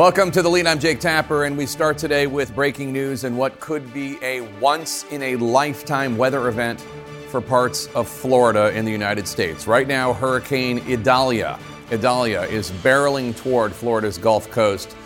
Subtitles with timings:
[0.00, 0.66] Welcome to the lead.
[0.66, 4.40] I'm Jake Tapper, and we start today with breaking news and what could be a
[4.58, 6.80] once in a lifetime weather event
[7.28, 9.66] for parts of Florida in the United States.
[9.66, 11.58] Right now, Hurricane Idalia.
[11.92, 14.96] Idalia is barreling toward Florida's Gulf Coast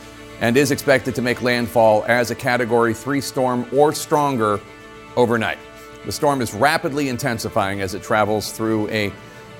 [0.40, 4.60] and is expected to make landfall as a Category 3 storm or stronger
[5.16, 5.58] overnight.
[6.06, 9.12] The storm is rapidly intensifying as it travels through a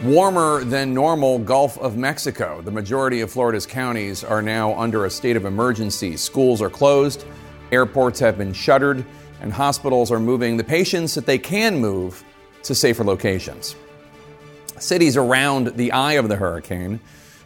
[0.02, 2.60] warmer than normal Gulf of Mexico.
[2.60, 6.16] The majority of Florida's counties are now under a state of emergency.
[6.16, 7.24] Schools are closed,
[7.72, 9.04] airports have been shuttered,
[9.40, 12.24] and hospitals are moving the patients that they can move
[12.64, 13.76] to safer locations.
[14.78, 17.00] Cities around the eye of the hurricane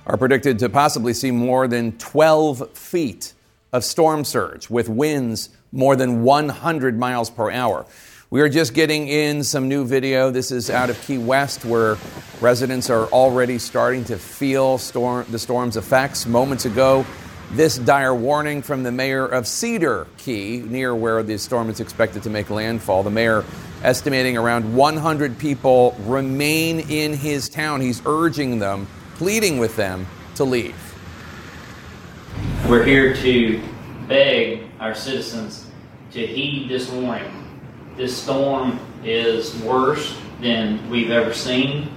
[0.06, 3.34] are predicted to possibly see more than 12 feet
[3.72, 7.84] of storm surge with winds more than 100 miles per hour.
[8.30, 10.30] We are just getting in some new video.
[10.30, 11.96] This is out of Key West, where
[12.42, 16.26] residents are already starting to feel storm, the storm's effects.
[16.26, 17.06] Moments ago,
[17.52, 22.22] this dire warning from the mayor of Cedar Key, near where the storm is expected
[22.24, 23.02] to make landfall.
[23.02, 23.46] The mayor
[23.82, 27.80] estimating around 100 people remain in his town.
[27.80, 30.76] He's urging them, pleading with them to leave.
[32.68, 33.62] We're here to
[34.06, 35.66] beg our citizens
[36.10, 37.47] to heed this warning
[37.98, 41.90] this storm is worse than we've ever seen.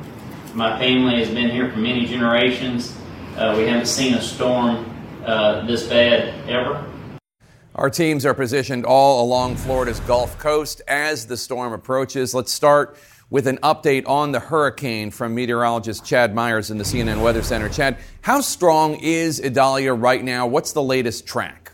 [0.56, 2.98] My family has been here for many generations.
[3.38, 4.92] Uh, we haven't seen a storm
[5.24, 6.84] uh, this bad ever.
[7.76, 12.34] Our teams are positioned all along Florida's Gulf Coast as the storm approaches.
[12.34, 12.98] Let's start
[13.30, 17.70] with an update on the hurricane from meteorologist Chad Myers in the CNN Weather Center.
[17.70, 20.48] Chad, how strong is Idalia right now?
[20.48, 21.71] What's the latest track?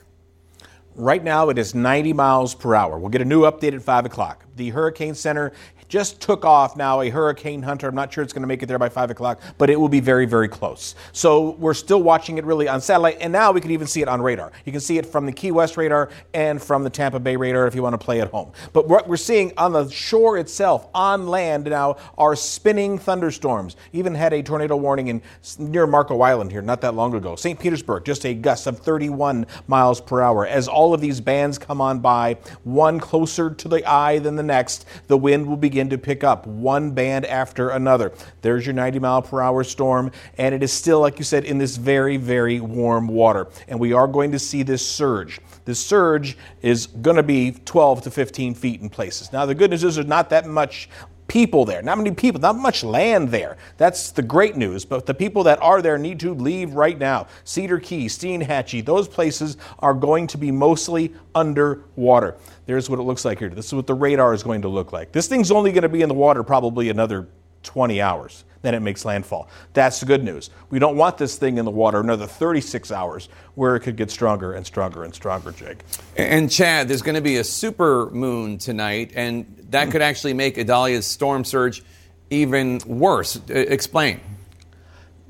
[0.99, 2.97] Right now, it is 90 miles per hour.
[2.97, 4.45] We'll get a new update at 5 o'clock.
[4.55, 5.53] The Hurricane Center
[5.87, 7.87] just took off now a hurricane hunter.
[7.87, 9.89] I'm not sure it's going to make it there by 5 o'clock, but it will
[9.89, 10.95] be very, very close.
[11.11, 14.07] So we're still watching it really on satellite, and now we can even see it
[14.07, 14.51] on radar.
[14.65, 17.67] You can see it from the Key West radar and from the Tampa Bay radar
[17.67, 18.51] if you want to play at home.
[18.73, 23.75] But what we're seeing on the shore itself, on land now, are spinning thunderstorms.
[23.93, 25.21] Even had a tornado warning in
[25.59, 27.35] near Marco Island here not that long ago.
[27.35, 27.59] St.
[27.59, 30.45] Petersburg, just a gust of 31 miles per hour.
[30.45, 34.43] As all of these bands come on by, one closer to the eye than the
[34.43, 38.11] next, the wind will begin begin to pick up one band after another.
[38.41, 41.59] There's your 90 mile per hour storm, and it is still, like you said, in
[41.59, 43.47] this very, very warm water.
[43.67, 45.39] And we are going to see this surge.
[45.65, 49.31] This surge is going to be 12 to 15 feet in places.
[49.31, 50.89] Now, the good news is there's not that much
[51.27, 51.81] people there.
[51.81, 53.57] Not many people, not much land there.
[53.77, 54.85] That's the great news.
[54.85, 57.27] But the people that are there need to leave right now.
[57.43, 62.35] Cedar Key, Steinhatchee, those places are going to be mostly underwater.
[62.65, 63.49] There's what it looks like here.
[63.49, 65.11] This is what the radar is going to look like.
[65.11, 67.27] This thing's only going to be in the water probably another
[67.63, 68.43] 20 hours.
[68.61, 69.47] Then it makes landfall.
[69.73, 70.49] That's the good news.
[70.69, 74.09] We don't want this thing in the water another 36 hours where it could get
[74.09, 75.77] stronger and stronger and stronger, Jake.
[76.15, 80.55] And Chad, there's going to be a super moon tonight, and that could actually make
[80.55, 81.83] Idalia's storm surge
[82.29, 83.39] even worse.
[83.49, 84.19] Explain.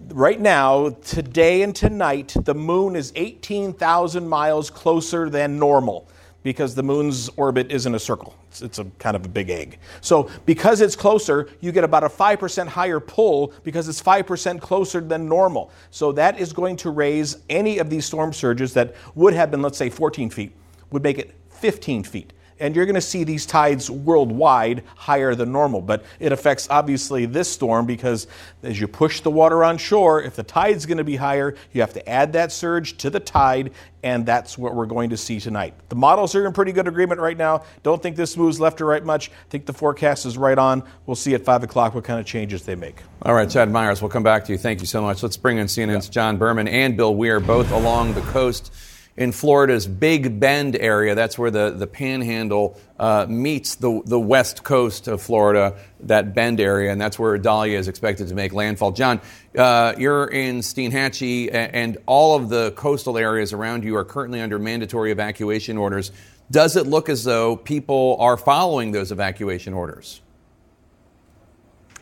[0.09, 6.07] Right now, today and tonight, the moon is 18,000 miles closer than normal
[6.43, 8.33] because the moon's orbit isn't a circle.
[8.47, 9.79] It's, it's, a kind of a big egg.
[9.99, 15.01] So because it's closer, you get about a 5% higher pull because it's 5% closer
[15.01, 15.71] than normal.
[15.91, 19.61] So that is going to raise any of these storm surges that would have been,
[19.61, 20.55] let's say, 14 feet,
[20.91, 25.51] would make it 15 feet and you're going to see these tides worldwide higher than
[25.51, 25.81] normal.
[25.81, 28.27] But it affects obviously this storm because
[28.63, 31.81] as you push the water on shore, if the tide's going to be higher, you
[31.81, 33.71] have to add that surge to the tide,
[34.03, 35.73] and that's what we're going to see tonight.
[35.89, 37.63] The models are in pretty good agreement right now.
[37.83, 39.29] Don't think this moves left or right much.
[39.29, 40.83] I think the forecast is right on.
[41.05, 43.01] We'll see at 5 o'clock what kind of changes they make.
[43.21, 44.57] All right, Chad Myers, we'll come back to you.
[44.57, 45.23] Thank you so much.
[45.23, 46.11] Let's bring in CNN's yeah.
[46.11, 48.71] John Berman and Bill Weir, both along the coast
[49.17, 51.15] in Florida's Big Bend area.
[51.15, 56.59] That's where the, the panhandle uh, meets the, the west coast of Florida, that Bend
[56.59, 58.91] area, and that's where Idalia is expected to make landfall.
[58.91, 59.19] John,
[59.57, 64.59] uh, you're in Steinhatchee, and all of the coastal areas around you are currently under
[64.59, 66.11] mandatory evacuation orders.
[66.51, 70.21] Does it look as though people are following those evacuation orders?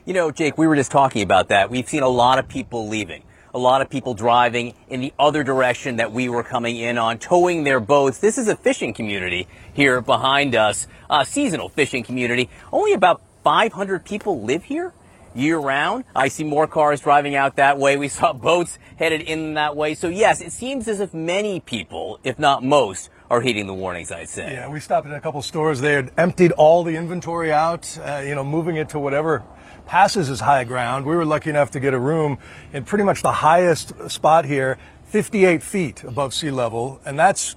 [0.05, 1.71] You know, Jake, we were just talking about that.
[1.71, 3.23] We've seen a lot of people leaving
[3.55, 7.17] a lot of people driving in the other direction that we were coming in on,
[7.17, 8.17] towing their boats.
[8.17, 12.49] This is a fishing community here behind us, a seasonal fishing community.
[12.73, 14.93] Only about 500 people live here
[15.33, 16.03] year round.
[16.13, 17.95] I see more cars driving out that way.
[17.95, 19.95] We saw boats headed in that way.
[19.95, 24.11] So yes, it seems as if many people, if not most, are heeding the warnings,
[24.11, 24.53] I'd say.
[24.53, 25.81] Yeah, we stopped at a couple stores.
[25.81, 29.43] They had emptied all the inventory out, uh, you know, moving it to whatever
[29.85, 31.05] passes as high ground.
[31.05, 32.37] We were lucky enough to get a room
[32.73, 37.55] in pretty much the highest spot here 58 feet above sea level, and that's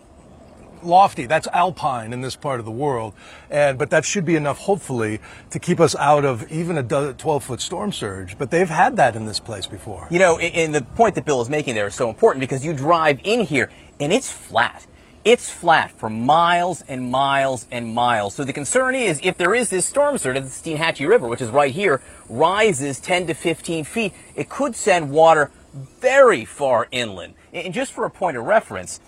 [0.82, 1.26] lofty.
[1.26, 3.15] That's alpine in this part of the world,
[3.50, 5.20] and but that should be enough, hopefully,
[5.50, 8.38] to keep us out of even a 12-foot storm surge.
[8.38, 10.06] But they've had that in this place before.
[10.11, 12.75] You know, and the point that Bill is making there is so important because you
[12.75, 14.87] drive in here and it's flat.
[15.25, 18.35] It's flat for miles and miles and miles.
[18.35, 21.41] So the concern is if there is this storm surge at the Steinhatchee River, which
[21.41, 25.50] is right here, rises 10 to 15 feet, it could send water
[26.00, 27.35] very far inland.
[27.53, 29.00] And just for a point of reference,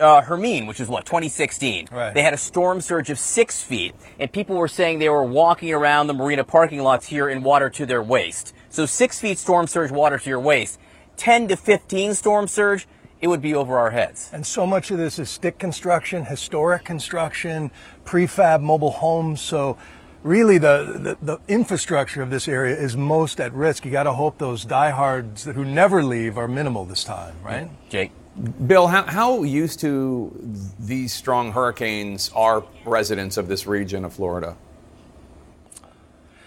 [0.00, 1.88] uh, Hermine, which is what 2016.
[1.90, 2.12] Right.
[2.12, 5.72] They had a storm surge of six feet, and people were saying they were walking
[5.72, 8.52] around the marina parking lots here in water to their waist.
[8.70, 10.80] So six feet storm surge water to your waist.
[11.16, 12.88] 10 to 15 storm surge,
[13.20, 14.30] it would be over our heads.
[14.32, 17.70] And so much of this is stick construction, historic construction,
[18.04, 19.40] prefab mobile homes.
[19.40, 19.78] So
[20.22, 23.84] really the, the, the, infrastructure of this area is most at risk.
[23.84, 27.70] You got to hope those diehards who never leave are minimal this time, right?
[27.88, 28.10] Jake.
[28.66, 30.36] Bill, how, how used to
[30.80, 34.56] these strong hurricanes are residents of this region of Florida?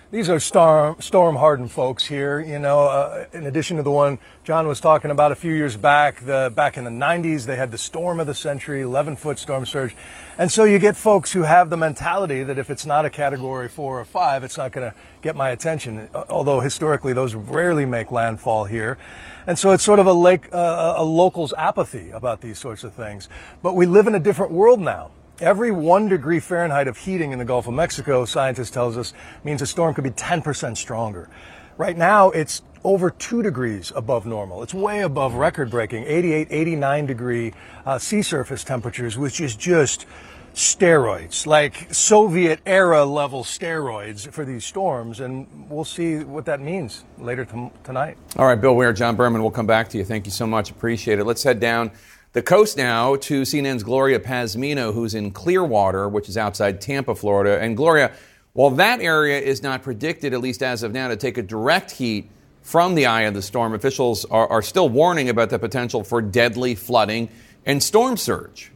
[0.09, 2.39] These are storm, storm hardened folks here.
[2.39, 5.75] You know, uh, in addition to the one John was talking about a few years
[5.75, 9.38] back, the, back in the 90s, they had the storm of the century, 11 foot
[9.38, 9.98] storm surge.
[10.38, 13.68] And so you get folks who have the mentality that if it's not a category
[13.68, 16.07] four or five, it's not going to get my attention.
[16.30, 18.98] Although historically, those rarely make landfall here.
[19.45, 22.94] And so it's sort of a, lake, uh, a local's apathy about these sorts of
[22.94, 23.27] things.
[23.62, 25.12] But we live in a different world now.
[25.39, 29.13] Every one degree Fahrenheit of heating in the Gulf of Mexico, scientists tells us,
[29.43, 31.29] means a storm could be 10% stronger.
[31.77, 34.63] Right now, it's over two degrees above normal.
[34.63, 37.53] It's way above record breaking, 88, 89 degree
[37.85, 40.07] uh, sea surface temperatures, which is just
[40.55, 45.19] steroids, like Soviet era level steroids for these storms.
[45.19, 48.17] And we'll see what that means later t- tonight.
[48.37, 50.03] All right, Bill Weir, John Berman, we'll come back to you.
[50.03, 50.71] Thank you so much.
[50.71, 51.25] Appreciate it.
[51.25, 51.91] Let's head down
[52.37, 57.59] the coast now to CNN's Gloria Pazmino, who's in Clearwater, which is outside Tampa, Florida.
[57.59, 58.11] And Gloria,
[58.53, 61.89] while that area is not predicted, at least as of now, to take a direct
[61.89, 62.29] heat
[62.61, 66.21] from the eye of the storm, officials are, are still warning about the potential for
[66.21, 67.27] deadly flooding
[67.65, 68.71] and storm surge.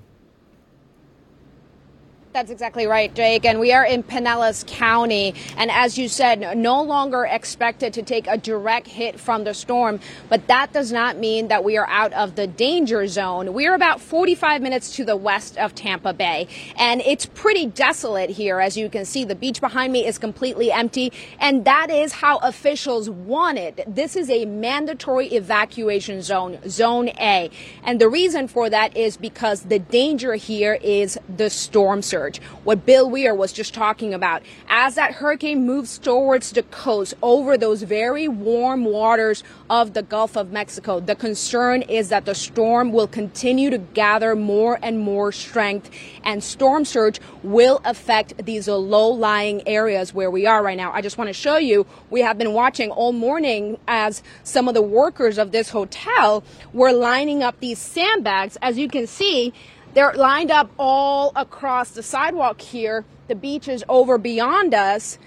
[2.34, 3.44] That's exactly right, Jake.
[3.44, 5.36] And we are in Pinellas County.
[5.58, 10.00] And as you said, no longer expected to take a direct hit from the storm.
[10.30, 13.54] But that does not mean that we are out of the danger zone.
[13.54, 16.48] We are about 45 minutes to the west of Tampa Bay.
[16.78, 18.62] And it's pretty desolate here.
[18.62, 21.12] As you can see, the beach behind me is completely empty.
[21.38, 23.84] And that is how officials want it.
[23.86, 27.52] This is a mandatory evacuation zone, Zone A.
[27.84, 32.40] And the reason for that is because the danger here is the storm surge surge.
[32.64, 34.44] What Bill Weir was just talking about.
[34.70, 40.38] As that hurricane moves towards the coast over those very warm waters of the Gulf
[40.38, 45.32] of Mexico, the concern is that the storm will continue to gather more and more
[45.32, 45.90] strength
[46.24, 50.92] and storm surge will affect these low lying areas where we are right now.
[50.92, 54.76] I just want to show you, we have been watching all morning as some of
[54.76, 58.58] the workers of this hotel were lining up these sandbags.
[58.62, 59.54] As you can see,
[59.94, 63.06] they're lined up all across the sidewalk here.
[63.28, 65.18] The beach is over beyond us,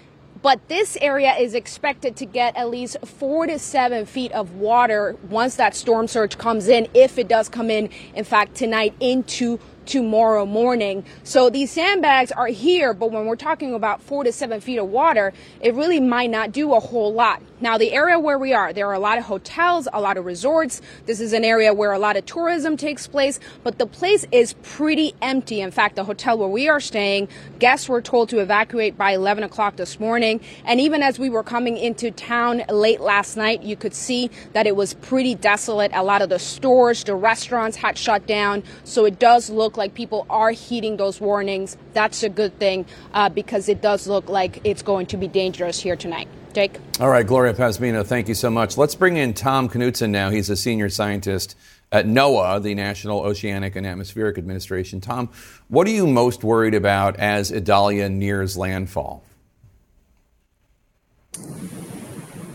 [0.41, 5.15] but this area is expected to get at least four to seven feet of water
[5.29, 9.59] once that storm surge comes in, if it does come in, in fact, tonight into
[9.85, 11.03] tomorrow morning.
[11.23, 14.87] So these sandbags are here, but when we're talking about four to seven feet of
[14.87, 17.41] water, it really might not do a whole lot.
[17.61, 20.25] Now, the area where we are, there are a lot of hotels, a lot of
[20.25, 20.81] resorts.
[21.05, 24.53] This is an area where a lot of tourism takes place, but the place is
[24.61, 25.61] pretty empty.
[25.61, 29.45] In fact, the hotel where we are staying, guests were told to evacuate by 11
[29.45, 30.41] o'clock this morning.
[30.65, 34.67] And even as we were coming into town late last night, you could see that
[34.67, 35.91] it was pretty desolate.
[35.93, 38.63] A lot of the stores, the restaurants had shut down.
[38.83, 41.77] So it does look like people are heeding those warnings.
[41.93, 45.79] That's a good thing uh, because it does look like it's going to be dangerous
[45.79, 46.27] here tonight.
[46.53, 46.79] Jake?
[47.01, 48.77] All right, Gloria Pazmino, thank you so much.
[48.77, 50.29] Let's bring in Tom Knutson now.
[50.29, 51.57] He's a senior scientist
[51.91, 55.01] at NOAA, the National Oceanic and Atmospheric Administration.
[55.01, 55.29] Tom,
[55.67, 59.23] what are you most worried about as Idalia nears landfall?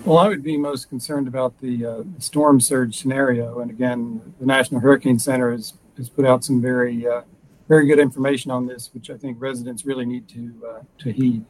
[0.04, 3.60] Well, I would be most concerned about the uh, storm surge scenario.
[3.60, 7.22] And again, the National Hurricane Center has has put out some very uh,
[7.68, 11.44] very good information on this, which I think residents really need to uh, to heed.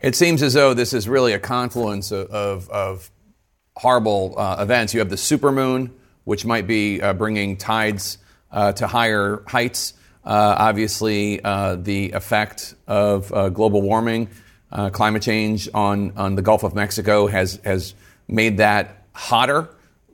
[0.00, 3.10] It seems as though this is really a confluence of, of, of
[3.76, 4.92] horrible uh, events.
[4.92, 5.90] You have the supermoon,
[6.24, 8.18] which might be uh, bringing tides
[8.50, 9.94] uh, to higher heights.
[10.24, 14.28] Obviously, the effect of global warming,
[14.90, 17.94] climate change on, on the Gulf of Mexico has, has
[18.26, 19.68] made that hotter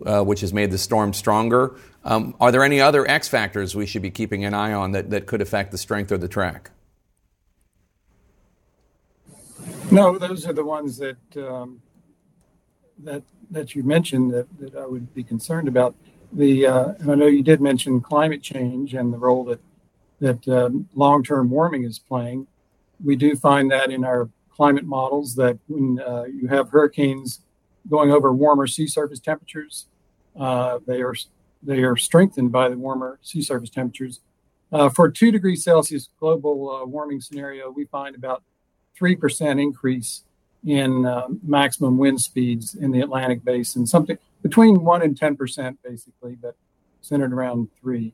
[0.05, 1.75] uh, which has made the storm stronger.
[2.05, 5.11] Um, are there any other X factors we should be keeping an eye on that,
[5.11, 6.71] that could affect the strength of the track?
[9.91, 11.81] No, those are the ones that um,
[12.99, 15.95] that that you mentioned that, that I would be concerned about.
[16.33, 19.61] The uh, I know you did mention climate change and the role that
[20.21, 22.47] that um, long-term warming is playing.
[23.03, 27.41] We do find that in our climate models that when uh, you have hurricanes
[27.89, 29.87] going over warmer sea surface temperatures,
[30.39, 31.15] uh, they are
[31.63, 34.21] they are strengthened by the warmer sea surface temperatures.
[34.71, 38.43] Uh, for a two degrees Celsius global uh, warming scenario, we find about
[38.95, 40.25] three percent increase
[40.67, 45.79] in uh, maximum wind speeds in the Atlantic basin, something between one and ten percent,
[45.83, 46.55] basically, but
[47.01, 48.13] centered around three.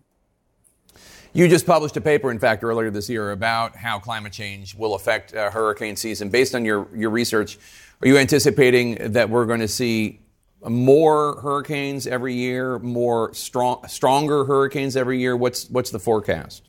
[1.32, 4.94] You just published a paper, in fact, earlier this year about how climate change will
[4.94, 6.28] affect uh, hurricane season.
[6.28, 7.58] Based on your, your research,
[8.02, 10.20] are you anticipating that we're going to see
[10.66, 15.36] more hurricanes every year, more strong, stronger hurricanes every year?
[15.36, 16.68] What's, what's the forecast?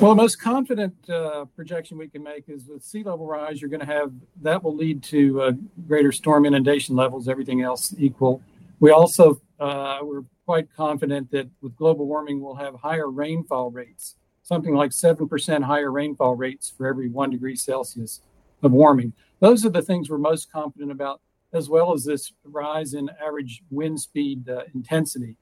[0.00, 3.68] Well, the most confident uh, projection we can make is with sea level rise, you're
[3.68, 5.52] going to have that will lead to uh,
[5.86, 8.42] greater storm inundation levels, everything else equal.
[8.80, 14.16] We also uh, we're quite confident that with global warming, we'll have higher rainfall rates,
[14.42, 18.20] something like 7% higher rainfall rates for every one degree Celsius
[18.62, 19.12] of warming.
[19.40, 21.20] Those are the things we're most confident about,
[21.52, 25.36] as well as this rise in average wind speed uh, intensity,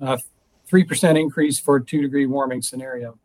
[0.00, 0.24] 3%
[0.72, 3.18] uh, increase for a two degree warming scenario.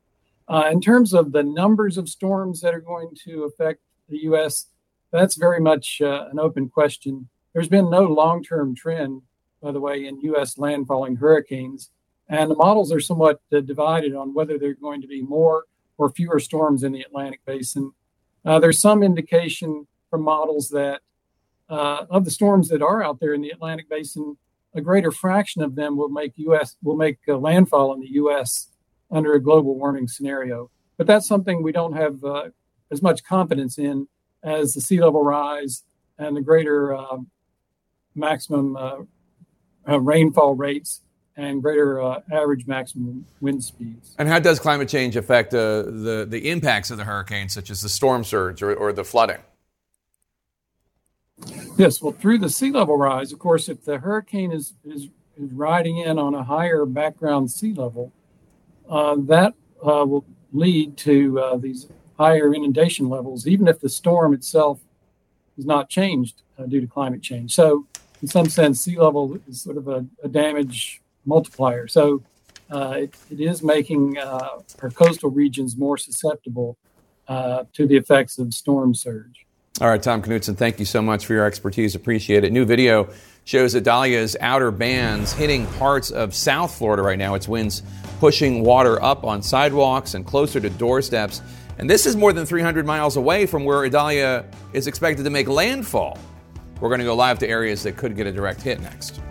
[0.49, 4.67] Uh, in terms of the numbers of storms that are going to affect the U.S.,
[5.11, 7.27] that's very much uh, an open question.
[7.53, 9.23] There's been no long term trend,
[9.61, 10.55] by the way, in U.S.
[10.55, 11.91] landfalling hurricanes.
[12.29, 15.65] And the models are somewhat uh, divided on whether there are going to be more
[15.97, 17.91] or fewer storms in the Atlantic basin.
[18.47, 21.01] Uh, there's some indication from models that
[21.69, 24.37] uh, of the storms that are out there in the Atlantic basin,
[24.73, 26.77] a greater fraction of them will make U.S.
[26.81, 28.69] will make landfall in the U.S
[29.11, 30.69] under a global warming scenario.
[30.97, 32.49] But that's something we don't have uh,
[32.91, 34.07] as much confidence in
[34.43, 35.83] as the sea level rise
[36.17, 37.17] and the greater uh,
[38.15, 38.97] maximum uh,
[39.87, 41.01] uh rainfall rates
[41.37, 44.15] and greater uh, average maximum wind speeds.
[44.17, 47.81] And how does climate change affect uh, the, the impacts of the hurricanes, such as
[47.81, 49.37] the storm surge or, or the flooding?
[51.77, 55.51] Yes, well, through the sea level rise, of course, if the hurricane is, is, is
[55.53, 58.11] riding in on a higher background sea level,
[58.89, 59.53] uh, that
[59.83, 61.85] uh, will lead to uh, these
[62.17, 64.79] higher inundation levels, even if the storm itself
[65.55, 67.53] is not changed due to climate change.
[67.53, 67.85] So,
[68.23, 71.87] in some sense, sea level is sort of a, a damage multiplier.
[71.87, 72.23] So,
[72.69, 76.77] uh, it, it is making uh, our coastal regions more susceptible
[77.27, 79.45] uh, to the effects of storm surge.
[79.79, 81.93] All right, Tom Knutson, thank you so much for your expertise.
[81.93, 82.51] Appreciate it.
[82.51, 83.09] New video
[83.45, 87.35] shows Idalia's outer bands hitting parts of South Florida right now.
[87.35, 87.83] Its winds
[88.19, 91.41] pushing water up on sidewalks and closer to doorsteps.
[91.77, 95.47] And this is more than 300 miles away from where Idalia is expected to make
[95.47, 96.17] landfall.
[96.81, 99.21] We're going to go live to areas that could get a direct hit next.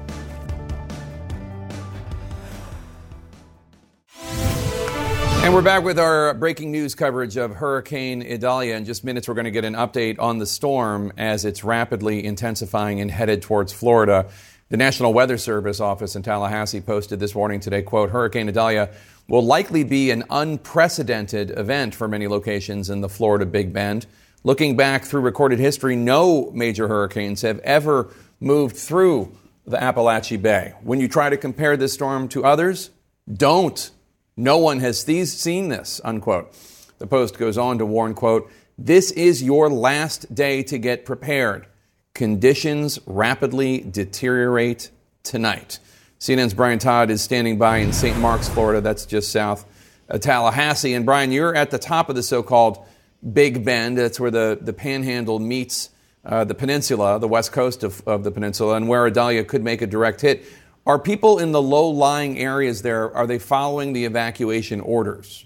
[5.47, 8.75] And we're back with our breaking news coverage of Hurricane Idalia.
[8.75, 12.25] In just minutes, we're going to get an update on the storm as it's rapidly
[12.25, 14.29] intensifying and headed towards Florida.
[14.71, 18.91] The National Weather Service office in Tallahassee posted this morning today, quote, Hurricane Idalia
[19.29, 24.07] will likely be an unprecedented event for many locations in the Florida Big Bend.
[24.43, 29.31] Looking back through recorded history, no major hurricanes have ever moved through
[29.65, 30.75] the Apalachee Bay.
[30.83, 32.91] When you try to compare this storm to others,
[33.33, 33.93] don't.
[34.37, 36.55] No one has seen this, unquote.
[36.99, 41.67] The Post goes on to warn, quote, this is your last day to get prepared.
[42.15, 44.91] Conditions rapidly deteriorate
[45.23, 45.79] tonight.
[46.21, 48.19] CNN's Brian Todd is standing by in St.
[48.19, 48.83] Marks, Florida.
[48.83, 49.65] That's just south
[50.09, 50.93] of Tallahassee.
[50.93, 52.85] And Brian, you're at the top of the so called
[53.33, 53.97] Big Bend.
[53.97, 55.91] That's where the, the panhandle meets
[56.25, 59.81] uh, the peninsula, the west coast of, of the peninsula, and where Idalia could make
[59.81, 60.45] a direct hit.
[60.87, 65.46] Are people in the low lying areas there, are they following the evacuation orders?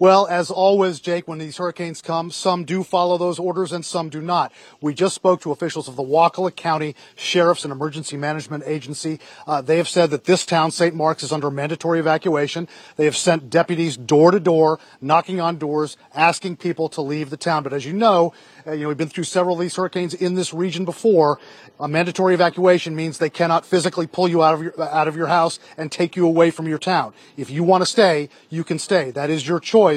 [0.00, 4.10] Well, as always, Jake, when these hurricanes come, some do follow those orders and some
[4.10, 4.52] do not.
[4.80, 9.18] We just spoke to officials of the Wakulla County Sheriff's and Emergency Management Agency.
[9.44, 10.94] Uh, they have said that this town, St.
[10.94, 12.68] Marks, is under mandatory evacuation.
[12.94, 17.36] They have sent deputies door to door, knocking on doors, asking people to leave the
[17.36, 17.64] town.
[17.64, 18.32] But as you know,
[18.68, 21.40] uh, you know, we've been through several of these hurricanes in this region before.
[21.80, 25.26] A mandatory evacuation means they cannot physically pull you out of your, out of your
[25.26, 27.14] house and take you away from your town.
[27.36, 29.10] If you want to stay, you can stay.
[29.10, 29.87] That is your choice.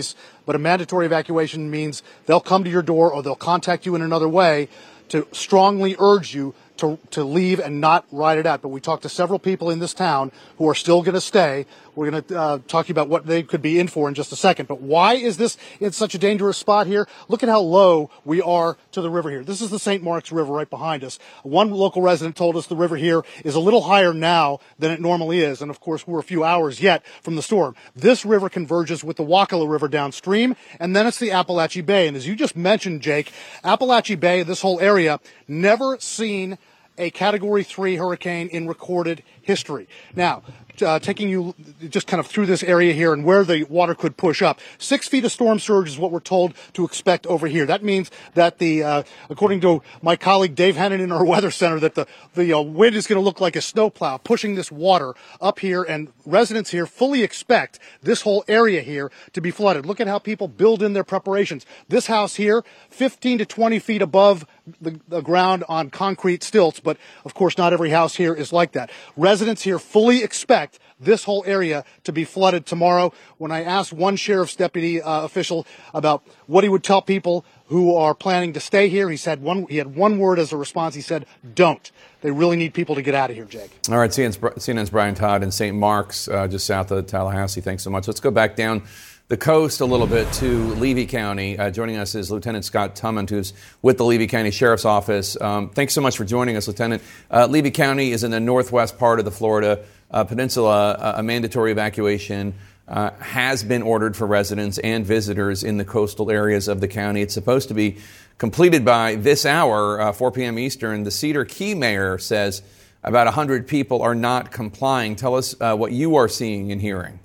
[0.45, 4.01] But a mandatory evacuation means they'll come to your door or they'll contact you in
[4.01, 4.69] another way
[5.09, 8.61] to strongly urge you to, to leave and not ride it out.
[8.61, 11.65] But we talked to several people in this town who are still going to stay.
[11.95, 14.35] We're going to uh, talk about what they could be in for in just a
[14.35, 14.67] second.
[14.67, 17.07] But why is this in such a dangerous spot here?
[17.27, 19.43] Look at how low we are to the river here.
[19.43, 20.01] This is the St.
[20.01, 21.19] Mark's River right behind us.
[21.43, 25.01] One local resident told us the river here is a little higher now than it
[25.01, 25.61] normally is.
[25.61, 27.75] And of course, we're a few hours yet from the storm.
[27.95, 32.07] This river converges with the Wakulla River downstream, and then it's the Apalachee Bay.
[32.07, 33.31] And as you just mentioned, Jake,
[33.63, 36.57] Apalachee Bay, this whole area, never seen
[36.97, 39.87] a category three hurricane in recorded history.
[40.15, 40.43] Now,
[40.81, 41.53] uh, taking you
[41.89, 44.59] just kind of through this area here and where the water could push up.
[44.77, 47.65] Six feet of storm surge is what we're told to expect over here.
[47.65, 51.79] That means that the, uh, according to my colleague Dave Hennen in our weather center,
[51.79, 55.13] that the the uh, wind is going to look like a snowplow pushing this water
[55.39, 59.85] up here, and residents here fully expect this whole area here to be flooded.
[59.85, 61.65] Look at how people build in their preparations.
[61.87, 64.45] This house here, 15 to 20 feet above
[64.79, 68.73] the, the, ground on concrete stilts, but of course, not every house here is like
[68.73, 68.91] that.
[69.17, 73.11] Residents here fully expect this whole area to be flooded tomorrow.
[73.37, 77.95] When I asked one sheriff's deputy uh, official about what he would tell people who
[77.95, 79.65] are planning to stay here, he said one.
[79.67, 80.93] He had one word as a response.
[80.95, 81.25] He said,
[81.55, 83.71] "Don't." They really need people to get out of here, Jake.
[83.89, 85.75] All right, CNN's, CNN's Brian Todd in St.
[85.75, 87.61] Mark's, uh, just south of Tallahassee.
[87.61, 88.07] Thanks so much.
[88.07, 88.83] Let's go back down
[89.31, 91.57] the coast a little bit to Levy County.
[91.57, 95.39] Uh, joining us is Lieutenant Scott Tummond, who's with the Levy County Sheriff's Office.
[95.39, 97.01] Um, thanks so much for joining us, Lieutenant.
[97.31, 100.91] Uh, Levy County is in the northwest part of the Florida uh, Peninsula.
[100.91, 102.55] Uh, a mandatory evacuation
[102.89, 107.21] uh, has been ordered for residents and visitors in the coastal areas of the county.
[107.21, 107.99] It's supposed to be
[108.37, 110.59] completed by this hour, uh, 4 p.m.
[110.59, 111.03] Eastern.
[111.03, 112.63] The Cedar Key mayor says
[113.01, 115.15] about 100 people are not complying.
[115.15, 117.21] Tell us what you are seeing and hearing.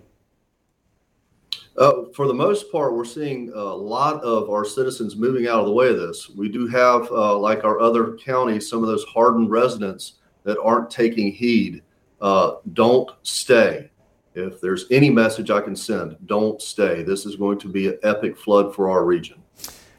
[1.78, 5.66] Uh, for the most part, we're seeing a lot of our citizens moving out of
[5.66, 6.30] the way of this.
[6.30, 10.14] We do have, uh, like our other counties, some of those hardened residents
[10.44, 11.82] that aren't taking heed.
[12.20, 13.90] Uh, don't stay.
[14.34, 17.02] If there's any message I can send, don't stay.
[17.02, 19.42] This is going to be an epic flood for our region.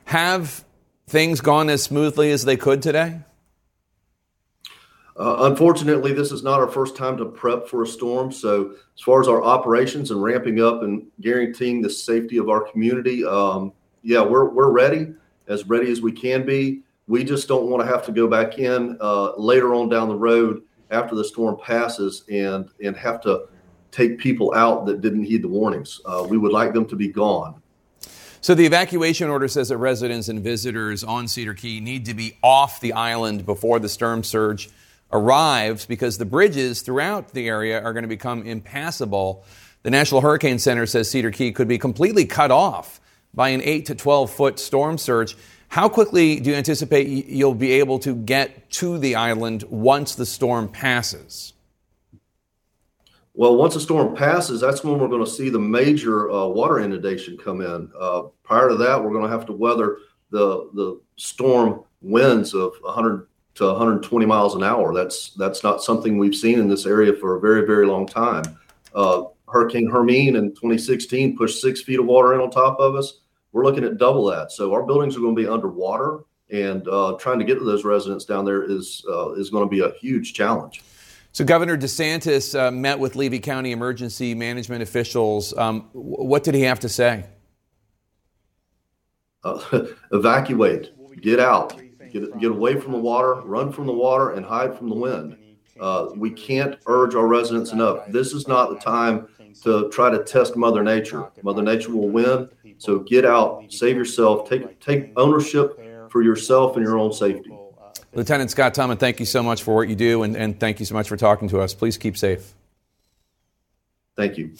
[0.05, 0.63] Have
[1.07, 3.19] things gone as smoothly as they could today?
[5.19, 8.31] Uh, unfortunately, this is not our first time to prep for a storm.
[8.31, 12.61] So, as far as our operations and ramping up and guaranteeing the safety of our
[12.61, 15.13] community, um, yeah, we're we're ready,
[15.47, 16.83] as ready as we can be.
[17.07, 20.15] We just don't want to have to go back in uh, later on down the
[20.15, 23.47] road after the storm passes and and have to
[23.91, 25.99] take people out that didn't heed the warnings.
[26.05, 27.59] Uh, we would like them to be gone.
[28.41, 32.37] So the evacuation order says that residents and visitors on Cedar Key need to be
[32.43, 34.69] off the island before the storm surge
[35.11, 39.45] arrives because the bridges throughout the area are going to become impassable.
[39.83, 42.99] The National Hurricane Center says Cedar Key could be completely cut off
[43.33, 45.37] by an 8 to 12 foot storm surge.
[45.69, 50.25] How quickly do you anticipate you'll be able to get to the island once the
[50.25, 51.53] storm passes?
[53.33, 56.79] Well, once the storm passes, that's when we're going to see the major uh, water
[56.79, 57.91] inundation come in.
[57.99, 59.99] Uh, prior to that, we're going to have to weather
[60.31, 64.93] the the storm winds of 100 to 120 miles an hour.
[64.93, 68.43] That's that's not something we've seen in this area for a very very long time.
[68.93, 73.21] Uh, Hurricane Hermine in 2016 pushed six feet of water in on top of us.
[73.51, 74.51] We're looking at double that.
[74.51, 76.19] So our buildings are going to be underwater,
[76.51, 79.69] and uh, trying to get to those residents down there is uh, is going to
[79.69, 80.83] be a huge challenge.
[81.31, 85.55] So Governor DeSantis uh, met with Levy County emergency management officials.
[85.57, 87.25] Um, what did he have to say?
[89.43, 90.91] Uh, evacuate,
[91.21, 91.79] get out
[92.19, 95.37] Get, get away from the water, run from the water, and hide from the wind.
[95.79, 98.07] Uh, we can't urge our residents enough.
[98.09, 99.27] This is not the time
[99.63, 101.29] to try to test Mother Nature.
[101.43, 102.49] Mother Nature will win.
[102.79, 107.51] So get out, save yourself, take take ownership for yourself and your own safety.
[108.13, 110.85] Lieutenant Scott Tummond, thank you so much for what you do, and, and thank you
[110.85, 111.73] so much for talking to us.
[111.73, 112.53] Please keep safe.
[114.15, 114.53] Thank you.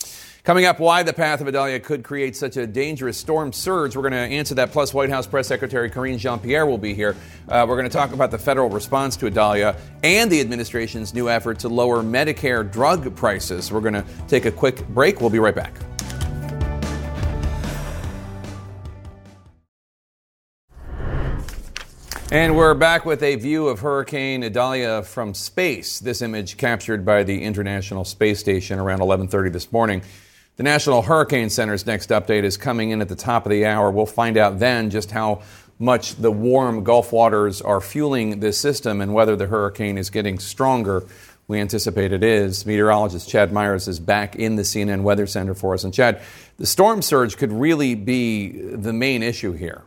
[0.48, 3.98] Coming up, why the path of Idalia could create such a dangerous storm surge.
[3.98, 4.72] We're going to answer that.
[4.72, 7.18] Plus, White House Press Secretary Karine Jean Pierre will be here.
[7.50, 11.28] Uh, we're going to talk about the federal response to Idalia and the administration's new
[11.30, 13.74] effort to lower Medicare drug prices.
[13.74, 15.20] We're going to take a quick break.
[15.20, 15.74] We'll be right back.
[22.32, 26.00] And we're back with a view of Hurricane Idalia from space.
[26.00, 30.04] This image captured by the International Space Station around 11:30 this morning.
[30.58, 33.92] The National Hurricane Center's next update is coming in at the top of the hour.
[33.92, 35.44] We'll find out then just how
[35.78, 40.40] much the warm Gulf waters are fueling this system and whether the hurricane is getting
[40.40, 41.04] stronger.
[41.48, 42.66] We anticipate it is.
[42.66, 45.84] Meteorologist Chad Myers is back in the CNN Weather Center for us.
[45.84, 46.24] And Chad,
[46.58, 49.84] the storm surge could really be the main issue here.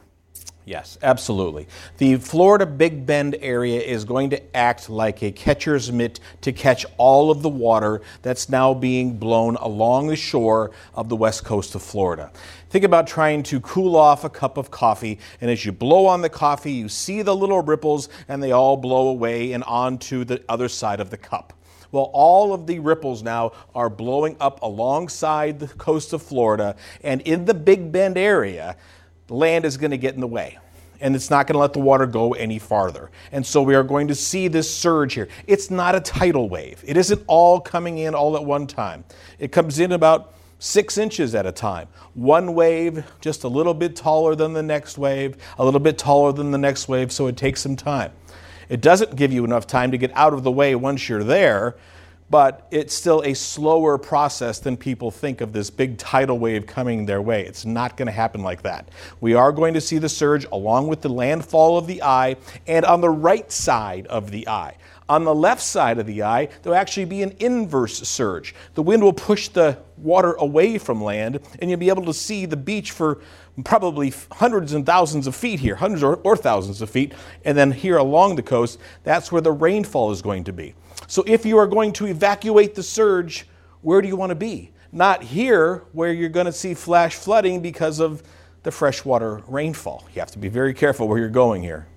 [0.70, 1.66] Yes, absolutely.
[1.98, 6.86] The Florida Big Bend area is going to act like a catcher's mitt to catch
[6.96, 11.74] all of the water that's now being blown along the shore of the west coast
[11.74, 12.30] of Florida.
[12.68, 16.22] Think about trying to cool off a cup of coffee, and as you blow on
[16.22, 20.40] the coffee, you see the little ripples and they all blow away and onto the
[20.48, 21.52] other side of the cup.
[21.90, 27.20] Well, all of the ripples now are blowing up alongside the coast of Florida and
[27.22, 28.76] in the Big Bend area
[29.30, 30.58] land is going to get in the way
[31.00, 33.10] and it's not going to let the water go any farther.
[33.32, 35.28] And so we are going to see this surge here.
[35.46, 39.04] It's not a tidal wave, it isn't all coming in all at one time.
[39.38, 41.88] It comes in about six inches at a time.
[42.14, 46.32] One wave, just a little bit taller than the next wave, a little bit taller
[46.32, 48.12] than the next wave, so it takes some time.
[48.68, 51.76] It doesn't give you enough time to get out of the way once you're there
[52.30, 57.04] but it's still a slower process than people think of this big tidal wave coming
[57.04, 57.44] their way.
[57.44, 58.88] It's not going to happen like that.
[59.20, 62.84] We are going to see the surge along with the landfall of the eye and
[62.84, 64.76] on the right side of the eye.
[65.08, 68.54] On the left side of the eye, there'll actually be an inverse surge.
[68.74, 72.46] The wind will push the water away from land, and you'll be able to see
[72.46, 73.20] the beach for
[73.64, 77.12] probably hundreds and thousands of feet here, hundreds or, or thousands of feet.
[77.44, 80.74] And then here along the coast, that's where the rainfall is going to be.
[81.10, 83.44] So if you are going to evacuate the surge,
[83.82, 84.70] where do you want to be?
[84.92, 88.22] Not here where you're going to see flash flooding because of
[88.62, 90.04] the freshwater rainfall.
[90.14, 91.88] You have to be very careful where you're going here.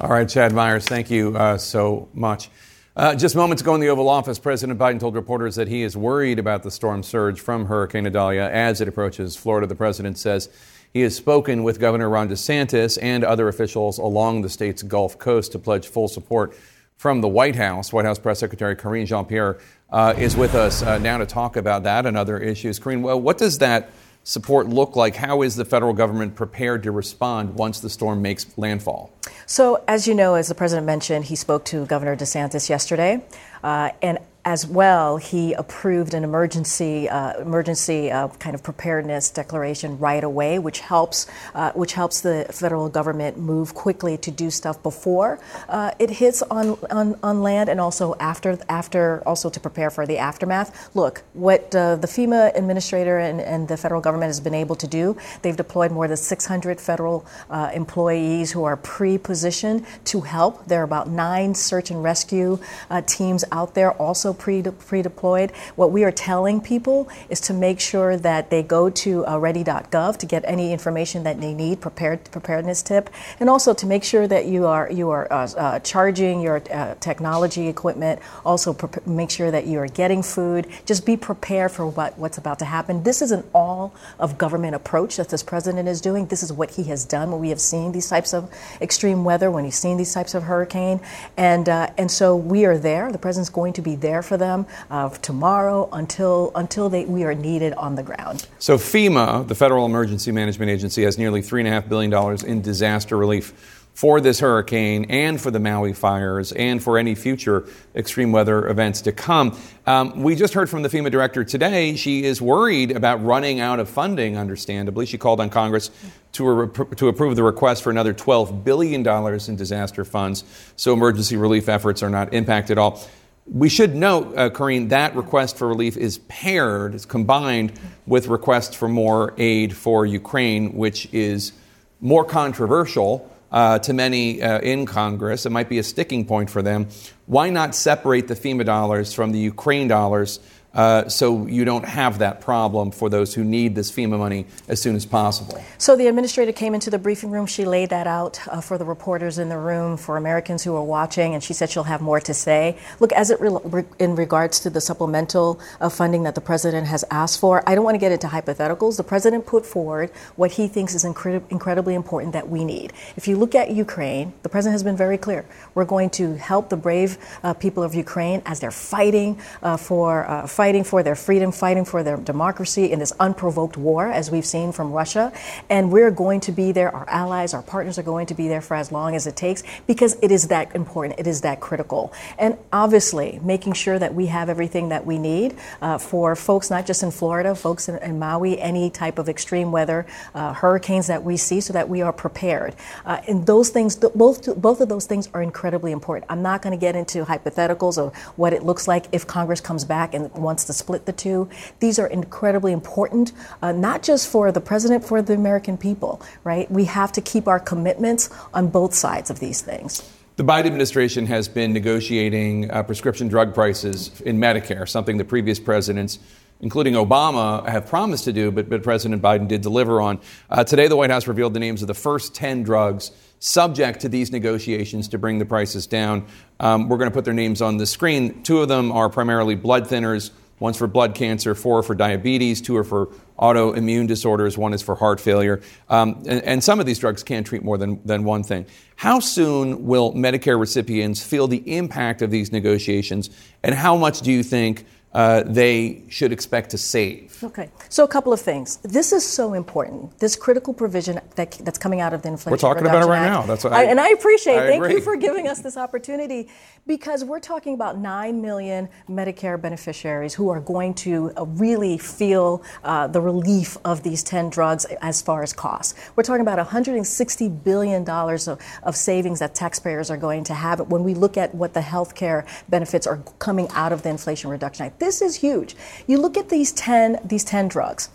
[0.00, 2.48] All right, Chad Myers, thank you uh, so much.
[2.96, 5.94] Uh, just moments ago in the Oval Office, President Biden told reporters that he is
[5.94, 9.66] worried about the storm surge from Hurricane Idalia as it approaches Florida.
[9.66, 10.48] The president says
[10.94, 15.52] he has spoken with Governor Ron DeSantis and other officials along the state's Gulf Coast
[15.52, 16.56] to pledge full support
[16.96, 17.92] from the White House.
[17.92, 19.58] White House Press Secretary Karine Jean Pierre
[19.90, 22.78] uh, is with us uh, now to talk about that and other issues.
[22.78, 23.90] Karine, well, what does that
[24.24, 25.14] support look like?
[25.14, 29.12] How is the federal government prepared to respond once the storm makes landfall?
[29.46, 33.24] So, as you know, as the president mentioned, he spoke to Governor DeSantis yesterday.
[33.62, 39.98] Uh, and as well, he approved an emergency uh, emergency uh, kind of preparedness declaration
[39.98, 44.80] right away, which helps uh, which helps the federal government move quickly to do stuff
[44.84, 49.90] before uh, it hits on, on, on land and also after after also to prepare
[49.90, 50.94] for the aftermath.
[50.94, 54.86] Look, what uh, the FEMA administrator and, and the federal government has been able to
[54.86, 60.66] do, they've deployed more than 600 federal uh, employees who are pre-positioned to help.
[60.66, 62.60] There are about nine search and rescue
[63.06, 65.50] teams out there also pre deployed.
[65.76, 70.16] What we are telling people is to make sure that they go to uh, ready.gov
[70.18, 74.26] to get any information that they need, prepared preparedness tip, and also to make sure
[74.28, 78.20] that you are you are uh, uh, charging your uh, technology equipment.
[78.44, 80.66] Also, pre- make sure that you are getting food.
[80.84, 83.02] Just be prepared for what, what's about to happen.
[83.02, 86.26] This is an all of government approach that this president is doing.
[86.26, 89.50] This is what he has done when we have seen these types of extreme weather,
[89.50, 91.00] when he's seen these types of hurricane,
[91.36, 93.10] and uh, and so we are there.
[93.12, 97.34] The president's going to be there for them uh, tomorrow until until they, we are
[97.34, 98.46] needed on the ground.
[98.58, 102.42] So FEMA, the Federal Emergency Management Agency, has nearly three and a half billion dollars
[102.42, 107.66] in disaster relief for this hurricane and for the Maui fires and for any future
[107.94, 109.58] extreme weather events to come.
[109.86, 111.96] Um, we just heard from the FEMA director today.
[111.96, 115.06] She is worried about running out of funding, understandably.
[115.06, 115.90] She called on Congress
[116.32, 119.06] to, to approve the request for another $12 billion
[119.48, 120.44] in disaster funds
[120.76, 123.02] so emergency relief efforts are not impacted at all.
[123.48, 127.72] We should note, uh, Karine, that request for relief is paired, is combined
[128.04, 131.52] with requests for more aid for Ukraine, which is
[132.00, 135.46] more controversial uh, to many uh, in Congress.
[135.46, 136.88] It might be a sticking point for them.
[137.26, 140.40] Why not separate the FEMA dollars from the Ukraine dollars
[140.76, 144.80] uh, so you don't have that problem for those who need this FEMA money as
[144.80, 145.58] soon as possible.
[145.78, 147.46] So the administrator came into the briefing room.
[147.46, 150.84] She laid that out uh, for the reporters in the room, for Americans who are
[150.84, 152.76] watching, and she said she'll have more to say.
[153.00, 157.04] Look, as it re- in regards to the supplemental uh, funding that the president has
[157.10, 158.98] asked for, I don't want to get into hypotheticals.
[158.98, 162.92] The president put forward what he thinks is incred- incredibly important that we need.
[163.16, 165.46] If you look at Ukraine, the president has been very clear.
[165.74, 170.28] We're going to help the brave uh, people of Ukraine as they're fighting uh, for
[170.28, 174.32] uh, fighting fighting for their freedom, fighting for their democracy in this unprovoked war, as
[174.32, 175.32] we've seen from Russia.
[175.70, 176.92] And we're going to be there.
[176.92, 179.62] Our allies, our partners are going to be there for as long as it takes
[179.86, 181.20] because it is that important.
[181.20, 182.12] It is that critical.
[182.36, 186.84] And obviously, making sure that we have everything that we need uh, for folks, not
[186.84, 191.22] just in Florida, folks in, in Maui, any type of extreme weather, uh, hurricanes that
[191.22, 192.74] we see, so that we are prepared.
[193.04, 196.28] Uh, and those things, both, both of those things are incredibly important.
[196.28, 199.84] I'm not going to get into hypotheticals of what it looks like if Congress comes
[199.84, 201.50] back and wants wants to split the two.
[201.80, 206.70] These are incredibly important, uh, not just for the president, for the American people, right?
[206.70, 210.02] We have to keep our commitments on both sides of these things.
[210.36, 215.60] The Biden administration has been negotiating uh, prescription drug prices in Medicare, something the previous
[215.60, 216.18] presidents,
[216.60, 220.18] including Obama, have promised to do, but, but President Biden did deliver on.
[220.48, 224.08] Uh, today, the White House revealed the names of the first 10 drugs subject to
[224.08, 226.26] these negotiations to bring the prices down.
[226.60, 228.42] Um, we're going to put their names on the screen.
[228.42, 230.30] Two of them are primarily blood thinners.
[230.58, 234.80] One's for blood cancer, four are for diabetes, two are for autoimmune disorders, one is
[234.80, 235.60] for heart failure.
[235.90, 238.64] Um, and, and, some of these drugs can treat more than, than one thing.
[238.96, 243.28] How soon will Medicare recipients feel the impact of these negotiations,
[243.62, 247.42] and how much do you think uh, they should expect to save?
[247.42, 248.76] Okay, so a couple of things.
[248.78, 250.18] This is so important.
[250.18, 253.20] This critical provision that, that's coming out of the Inflation We're talking Reduction about it
[253.20, 253.40] right Act.
[253.40, 253.46] now.
[253.46, 254.58] That's what I, I, and I appreciate.
[254.58, 254.94] I thank agree.
[254.96, 256.48] you for giving us this opportunity
[256.86, 262.62] because we're talking about nine million Medicare beneficiaries who are going to uh, really feel
[262.84, 265.94] uh, the relief of these ten drugs as far as costs.
[266.14, 270.80] We're talking about 160 billion dollars of, of savings that taxpayers are going to have
[270.80, 274.50] when we look at what the health care benefits are coming out of the Inflation
[274.50, 274.95] Reduction Act.
[274.98, 275.76] This is huge.
[276.06, 278.10] You look at these ten these ten drugs.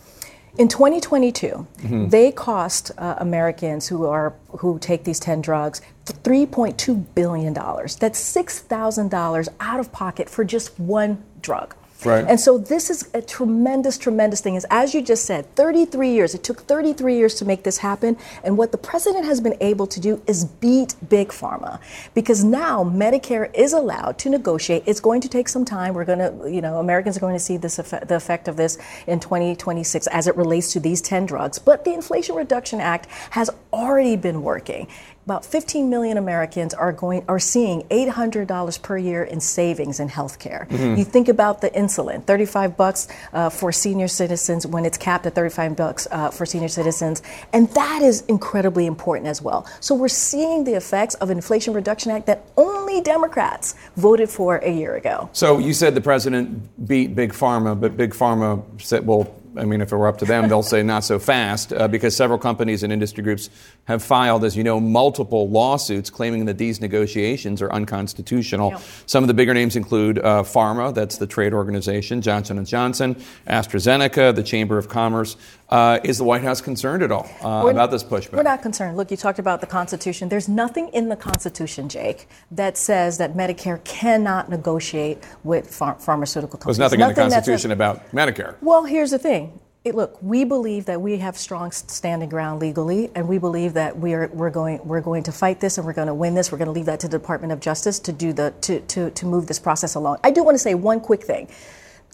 [0.58, 2.10] In 2022, mm-hmm.
[2.10, 7.96] they cost uh, Americans who are who take these 10 drugs 3.2 billion dollars.
[7.96, 11.74] That's $6,000 out of pocket for just one drug.
[12.04, 12.26] Right.
[12.28, 14.56] And so this is a tremendous, tremendous thing.
[14.56, 16.34] Is as you just said, 33 years.
[16.34, 18.18] It took 33 years to make this happen.
[18.44, 21.80] And what the president has been able to do is beat big pharma,
[22.14, 24.84] because now Medicare is allowed to negotiate.
[24.86, 25.94] It's going to take some time.
[25.94, 28.58] We're going to, you know, Americans are going to see this effect, the effect of
[28.58, 31.60] this in 2026 as it relates to these 10 drugs.
[31.60, 34.88] But the Inflation Reduction Act has already been working
[35.26, 40.68] about 15 million Americans are going are seeing $800 per year in savings in healthcare.
[40.68, 40.96] Mm-hmm.
[40.96, 45.36] You think about the insulin, 35 bucks uh, for senior citizens when it's capped at
[45.36, 47.22] 35 bucks uh, for senior citizens,
[47.54, 49.68] and that is incredibly important as well.
[49.80, 54.72] So we're seeing the effects of Inflation Reduction Act that only Democrats voted for a
[54.72, 55.30] year ago.
[55.34, 59.82] So you said the president beat big pharma, but big pharma said, well, I mean,
[59.82, 62.84] if it were up to them, they'll say not so fast, uh, because several companies
[62.84, 63.50] and industry groups
[63.86, 68.72] have filed, as you know, multiple lawsuits claiming that these negotiations are unconstitutional.
[68.72, 68.82] Yep.
[69.06, 73.16] Some of the bigger names include uh, PhRMA, that's the trade organization, Johnson & Johnson,
[73.48, 75.36] AstraZeneca, the Chamber of Commerce.
[75.72, 78.34] Uh, is the White House concerned at all uh, about this pushback?
[78.34, 78.98] We're not concerned.
[78.98, 80.28] Look, you talked about the Constitution.
[80.28, 86.60] There's nothing in the Constitution, Jake, that says that Medicare cannot negotiate with phar- pharmaceutical
[86.60, 86.78] companies.
[86.78, 88.58] There's nothing, nothing in the Constitution about Medicare.
[88.62, 89.62] Well, here's the thing.
[89.86, 93.98] It, look, we believe that we have strong standing ground legally, and we believe that
[93.98, 96.52] we are we're going we're going to fight this and we're going to win this.
[96.52, 99.10] We're going to leave that to the Department of Justice to do the to to
[99.10, 100.20] to move this process along.
[100.24, 101.48] I do want to say one quick thing.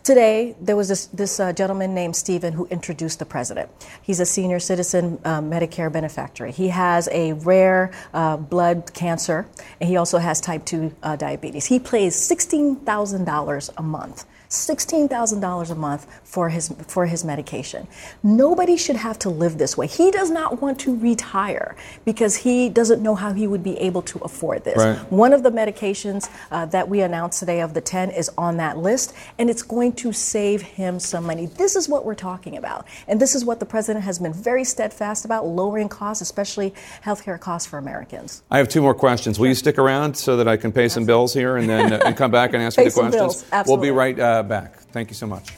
[0.07, 3.69] Today, there was this, this uh, gentleman named Stephen who introduced the president.
[4.01, 6.45] He's a senior citizen uh, Medicare benefactor.
[6.45, 9.47] He has a rare uh, blood cancer,
[9.81, 11.65] and he also has type 2 uh, diabetes.
[11.65, 17.87] He pays $16,000 a month $16,000 a month for his for his medication.
[18.23, 19.87] Nobody should have to live this way.
[19.87, 24.01] He does not want to retire because he doesn't know how he would be able
[24.03, 24.77] to afford this.
[24.77, 24.97] Right.
[25.11, 28.77] One of the medications uh, that we announced today of the 10 is on that
[28.77, 31.47] list and it's going to save him some money.
[31.47, 32.85] This is what we're talking about.
[33.07, 37.39] And this is what the president has been very steadfast about lowering costs, especially healthcare
[37.39, 38.43] costs for Americans.
[38.51, 39.39] I have two more questions.
[39.39, 41.99] Will you stick around so that I can pay some bills here and then uh,
[42.05, 43.15] and come back and ask you the questions?
[43.15, 43.45] Bills.
[43.51, 43.89] Absolutely.
[43.89, 44.77] We'll be right uh, back.
[44.91, 45.53] Thank you so much.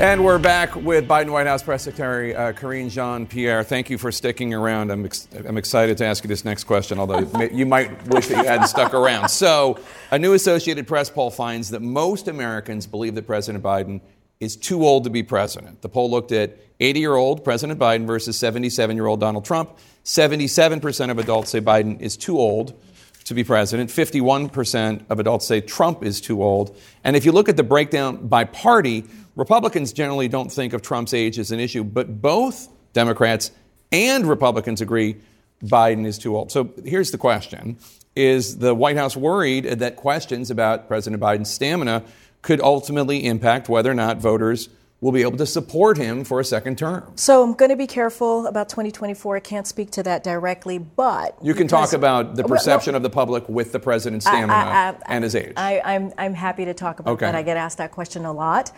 [0.00, 3.64] And we're back with Biden White House Press Secretary uh, Karine Jean Pierre.
[3.64, 4.92] Thank you for sticking around.
[4.92, 8.44] I'm, ex- I'm excited to ask you this next question, although you might wish that
[8.44, 9.28] you hadn't stuck around.
[9.28, 9.80] So,
[10.12, 14.00] a new Associated Press poll finds that most Americans believe that President Biden
[14.38, 15.82] is too old to be president.
[15.82, 19.76] The poll looked at 80 year old President Biden versus 77 year old Donald Trump.
[20.04, 22.80] 77% of adults say Biden is too old
[23.28, 23.90] to be president.
[23.90, 26.76] 51% of adults say Trump is too old.
[27.04, 29.04] And if you look at the breakdown by party,
[29.36, 33.50] Republicans generally don't think of Trump's age as an issue, but both Democrats
[33.92, 35.16] and Republicans agree
[35.62, 36.50] Biden is too old.
[36.50, 37.78] So here's the question
[38.16, 42.04] Is the White House worried that questions about President Biden's stamina
[42.42, 44.68] could ultimately impact whether or not voters
[45.00, 47.12] will be able to support him for a second term.
[47.14, 49.36] So I'm going to be careful about 2024.
[49.36, 53.10] I can't speak to that directly, but you can talk about the perception of the
[53.10, 55.52] public with the president's stamina I, I, I, and his age.
[55.56, 57.26] I, am I'm, I'm happy to talk about okay.
[57.26, 57.34] that.
[57.34, 58.72] I get asked that question a lot.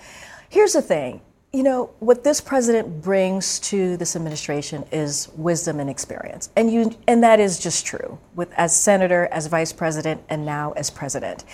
[0.50, 1.22] Here's the thing.
[1.52, 6.94] you know what this president brings to this administration is wisdom and experience and you
[7.08, 11.44] and that is just true with as senator as vice president and now as president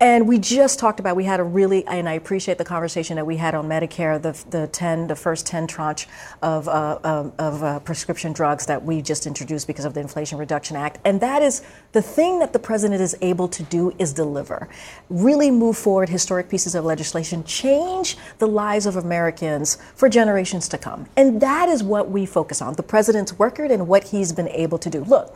[0.00, 3.26] and we just talked about, we had a really, and I appreciate the conversation that
[3.26, 6.06] we had on Medicare, the, the 10, the first 10 tranche
[6.40, 10.38] of, uh, of, of uh, prescription drugs that we just introduced because of the Inflation
[10.38, 10.98] Reduction Act.
[11.04, 14.68] And that is the thing that the president is able to do is deliver.
[15.10, 20.78] Really move forward historic pieces of legislation, change the lives of Americans for generations to
[20.78, 21.06] come.
[21.16, 24.78] And that is what we focus on, the president's record and what he's been able
[24.78, 25.02] to do.
[25.02, 25.34] Look,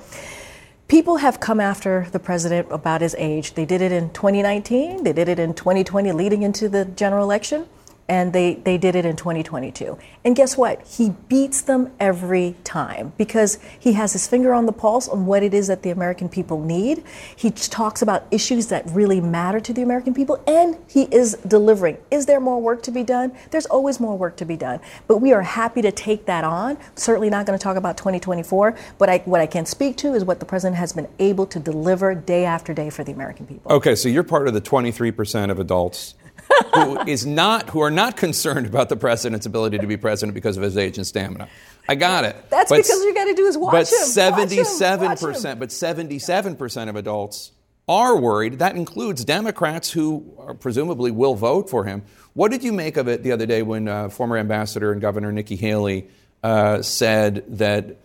[0.88, 3.55] People have come after the president about his age.
[3.55, 7.66] They did it in 2019, they did it in 2020 leading into the general election
[8.09, 9.97] and they, they did it in 2022.
[10.25, 10.87] And guess what?
[10.87, 15.43] He beats them every time because he has his finger on the pulse on what
[15.43, 17.05] it is that the American people need.
[17.35, 21.97] He talks about issues that really matter to the American people, and he is delivering.
[22.11, 23.33] Is there more work to be done?
[23.51, 24.81] There's always more work to be done.
[25.07, 26.79] But we are happy to take that on.
[26.97, 30.25] Certainly not going to talk about 2024, but I, what I can speak to is
[30.25, 33.73] what the president has been able to deliver day after day for the American people.
[33.73, 36.15] Okay, so you're part of the 23% of adults
[36.75, 40.57] who is not who are not concerned about the president's ability to be president because
[40.57, 41.49] of his age and stamina.
[41.88, 42.37] I got it.
[42.51, 44.07] That's but, because you got to do is watch but him.
[44.07, 47.53] Seventy-seven percent, but seventy-seven percent of adults
[47.88, 48.61] are worried.
[48.61, 52.03] That includes Democrats who are, presumably will vote for him.
[52.35, 55.33] What did you make of it the other day when uh, former ambassador and Governor
[55.33, 56.07] Nikki Haley
[56.43, 57.97] uh, said that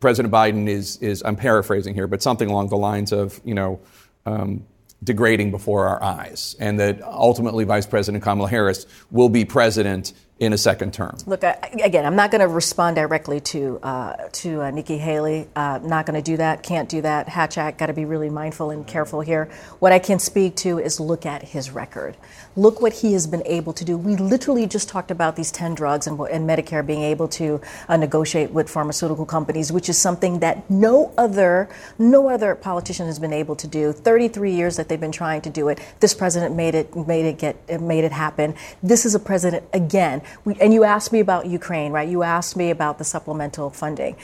[0.00, 3.80] President Biden is is I'm paraphrasing here, but something along the lines of you know.
[4.26, 4.66] Um,
[5.06, 10.52] degrading before our eyes, and that ultimately Vice President Kamala Harris will be president in
[10.52, 11.16] a second term.
[11.24, 15.48] Look, I, again, I'm not going to respond directly to uh, to uh, Nikki Haley.
[15.56, 16.62] Uh, not going to do that.
[16.62, 17.28] Can't do that.
[17.28, 17.78] Hatch Act.
[17.78, 19.48] Got to be really mindful and careful here.
[19.78, 22.18] What I can speak to is look at his record.
[22.54, 23.96] Look what he has been able to do.
[23.96, 27.96] We literally just talked about these 10 drugs and, and Medicare being able to uh,
[27.96, 31.68] negotiate with pharmaceutical companies, which is something that no other
[31.98, 33.90] no other politician has been able to do.
[33.90, 35.80] 33 years that they've been trying to do it.
[36.00, 38.54] This president made it made it get made it happen.
[38.82, 42.08] This is a president again we, and you asked me about Ukraine, right?
[42.08, 44.16] You asked me about the supplemental funding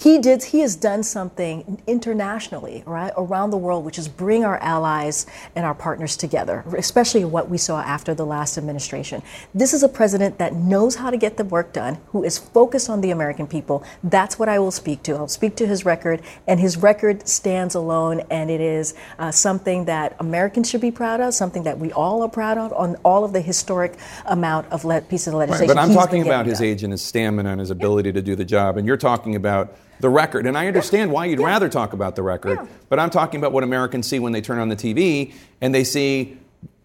[0.00, 4.58] he did he has done something internationally right around the world which is bring our
[4.58, 9.22] allies and our partners together especially what we saw after the last administration
[9.54, 12.88] this is a president that knows how to get the work done who is focused
[12.88, 16.22] on the american people that's what i will speak to i'll speak to his record
[16.46, 21.20] and his record stands alone and it is uh, something that americans should be proud
[21.20, 24.84] of something that we all are proud of on all of the historic amount of
[24.84, 26.68] le- pieces of legislation right, but i'm talking about his done.
[26.68, 28.14] age and his stamina and his ability yeah.
[28.14, 30.46] to do the job and you're talking about the record.
[30.46, 31.46] And I understand why you'd yeah.
[31.46, 32.66] rather talk about the record, yeah.
[32.88, 35.84] but I'm talking about what Americans see when they turn on the TV and they
[35.84, 36.38] see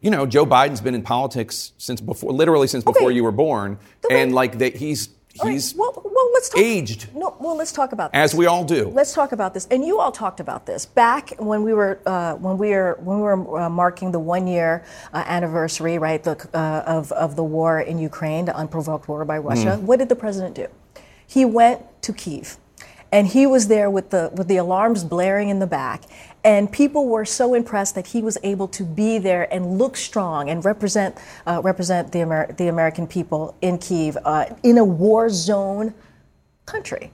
[0.06, 3.16] you know, Joe Biden's been in politics since before, literally since before okay.
[3.16, 3.80] you were born,
[4.12, 5.10] and like that, he's
[5.42, 5.80] he's right.
[5.80, 7.16] well, well, let's talk, aged.
[7.16, 8.20] No, well, let's talk about this.
[8.20, 8.90] as we all do.
[8.90, 12.36] Let's talk about this, and you all talked about this back when we were uh,
[12.36, 16.38] when we were when we were uh, marking the one year uh, anniversary, right, the,
[16.54, 19.80] uh, of of the war in Ukraine, the unprovoked war by Russia.
[19.80, 19.82] Mm.
[19.82, 20.68] What did the president do?
[21.26, 22.58] He went to Kiev
[23.16, 26.04] and he was there with the with the alarms blaring in the back
[26.44, 30.50] and people were so impressed that he was able to be there and look strong
[30.50, 35.30] and represent uh, represent the, Amer- the American people in Kiev uh, in a war
[35.30, 35.94] zone
[36.66, 37.10] country.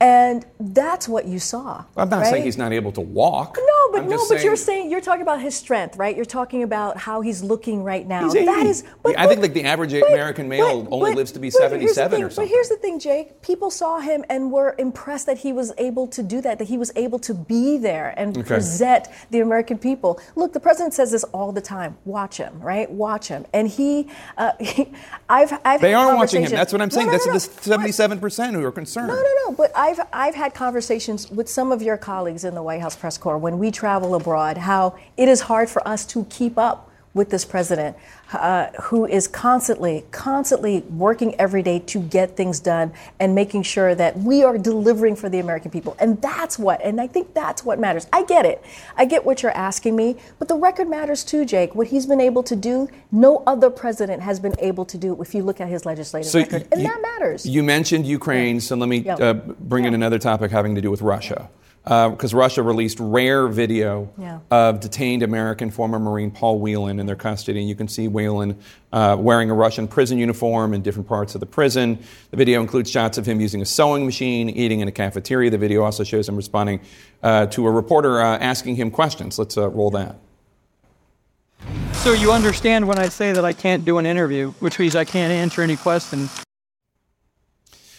[0.00, 1.84] And that's what you saw.
[1.96, 2.30] I'm not right?
[2.30, 3.56] saying he's not able to walk.
[3.58, 6.14] No, but I'm no, but saying, you're saying you're talking about his strength, right?
[6.14, 8.28] You're talking about how he's looking right now.
[8.28, 11.40] That is, but, I think like the average but, American male but, only lives to
[11.40, 12.44] be 77 or something.
[12.44, 13.42] But here's the thing, Jake.
[13.42, 16.78] People saw him and were impressed that he was able to do that, that he
[16.78, 18.46] was able to be there and okay.
[18.46, 20.20] present the American people.
[20.36, 21.98] Look, the president says this all the time.
[22.04, 22.88] Watch him, right?
[22.88, 23.46] Watch him.
[23.52, 24.92] And he, uh, he
[25.28, 25.80] I've, I've.
[25.80, 26.50] They aren't watching him.
[26.52, 27.06] That's what I'm saying.
[27.08, 29.08] No, no, no, That's the 77 percent who are concerned.
[29.08, 29.52] No, no, no.
[29.52, 29.87] But I.
[29.88, 33.38] I've I've had conversations with some of your colleagues in the White House press corps
[33.38, 36.87] when we travel abroad how it is hard for us to keep up
[37.18, 37.96] with this president
[38.32, 43.94] uh, who is constantly, constantly working every day to get things done and making sure
[43.94, 45.96] that we are delivering for the American people.
[45.98, 48.06] And that's what, and I think that's what matters.
[48.12, 48.64] I get it.
[48.96, 51.74] I get what you're asking me, but the record matters too, Jake.
[51.74, 55.34] What he's been able to do, no other president has been able to do if
[55.34, 56.68] you look at his legislative so record.
[56.72, 57.44] And you, that matters.
[57.44, 58.60] You mentioned Ukraine, yeah.
[58.60, 59.16] so let me yeah.
[59.16, 59.88] uh, bring yeah.
[59.88, 61.50] in another topic having to do with Russia
[61.88, 64.40] because uh, Russia released rare video yeah.
[64.50, 67.60] of detained American former Marine Paul Whelan in their custody.
[67.60, 68.58] And you can see Whelan
[68.92, 71.98] uh, wearing a Russian prison uniform in different parts of the prison.
[72.30, 75.48] The video includes shots of him using a sewing machine, eating in a cafeteria.
[75.48, 76.80] The video also shows him responding
[77.22, 79.38] uh, to a reporter uh, asking him questions.
[79.38, 80.16] Let's uh, roll that.
[81.92, 85.06] So you understand when I say that I can't do an interview, which means I
[85.06, 86.44] can't answer any questions.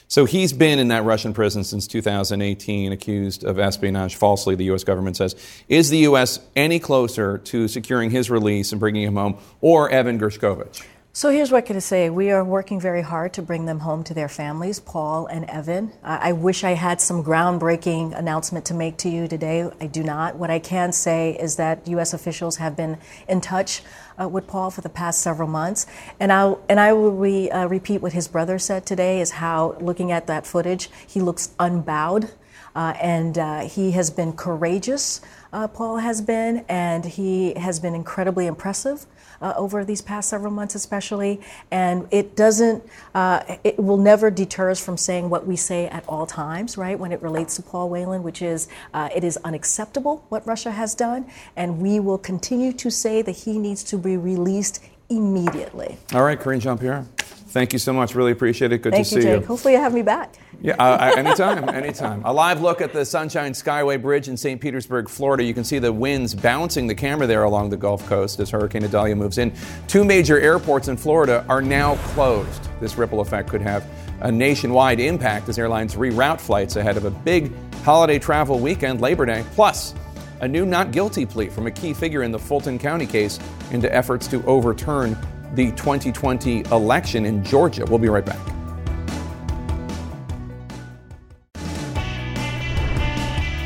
[0.09, 4.83] So he's been in that Russian prison since 2018, accused of espionage falsely, the U.S.
[4.83, 5.35] government says.
[5.67, 6.39] Is the U.S.
[6.55, 10.83] any closer to securing his release and bringing him home, or Evan Gershkovich?
[11.11, 12.11] So here's what I can say.
[12.11, 15.91] We are working very hard to bring them home to their families, Paul and Evan.
[16.03, 19.67] I wish I had some groundbreaking announcement to make to you today.
[19.81, 20.35] I do not.
[20.35, 22.13] What I can say is that U.S.
[22.13, 23.81] officials have been in touch
[24.21, 25.87] uh, with Paul for the past several months.
[26.19, 29.77] And, I'll, and I will re, uh, repeat what his brother said today is how,
[29.81, 32.29] looking at that footage, he looks unbowed.
[32.75, 37.95] Uh, and uh, he has been courageous, uh, Paul has been, and he has been
[37.95, 39.07] incredibly impressive
[39.41, 41.41] uh, over these past several months, especially.
[41.71, 42.83] And it doesn't,
[43.13, 46.97] uh, it will never deter us from saying what we say at all times, right,
[46.97, 50.95] when it relates to Paul Whelan, which is uh, it is unacceptable what Russia has
[50.95, 51.29] done.
[51.55, 55.97] And we will continue to say that he needs to be released immediately.
[56.13, 57.05] All right, Karine Jean Pierre.
[57.49, 58.13] Thank you so much.
[58.13, 58.83] Really appreciate it.
[58.83, 59.41] Good Thank to you, see Jake.
[59.41, 59.47] you.
[59.47, 60.35] Hopefully, you have me back.
[60.61, 62.21] Yeah, uh, anytime, anytime.
[62.23, 64.61] A live look at the Sunshine Skyway Bridge in St.
[64.61, 65.43] Petersburg, Florida.
[65.43, 68.83] You can see the winds bouncing the camera there along the Gulf Coast as Hurricane
[68.83, 69.51] Idalia moves in.
[69.87, 72.69] Two major airports in Florida are now closed.
[72.79, 73.83] This ripple effect could have
[74.21, 77.51] a nationwide impact as airlines reroute flights ahead of a big
[77.83, 79.43] holiday travel weekend, Labor Day.
[79.55, 79.95] Plus,
[80.41, 83.39] a new not guilty plea from a key figure in the Fulton County case
[83.71, 85.17] into efforts to overturn
[85.55, 87.85] the 2020 election in Georgia.
[87.85, 88.39] We'll be right back.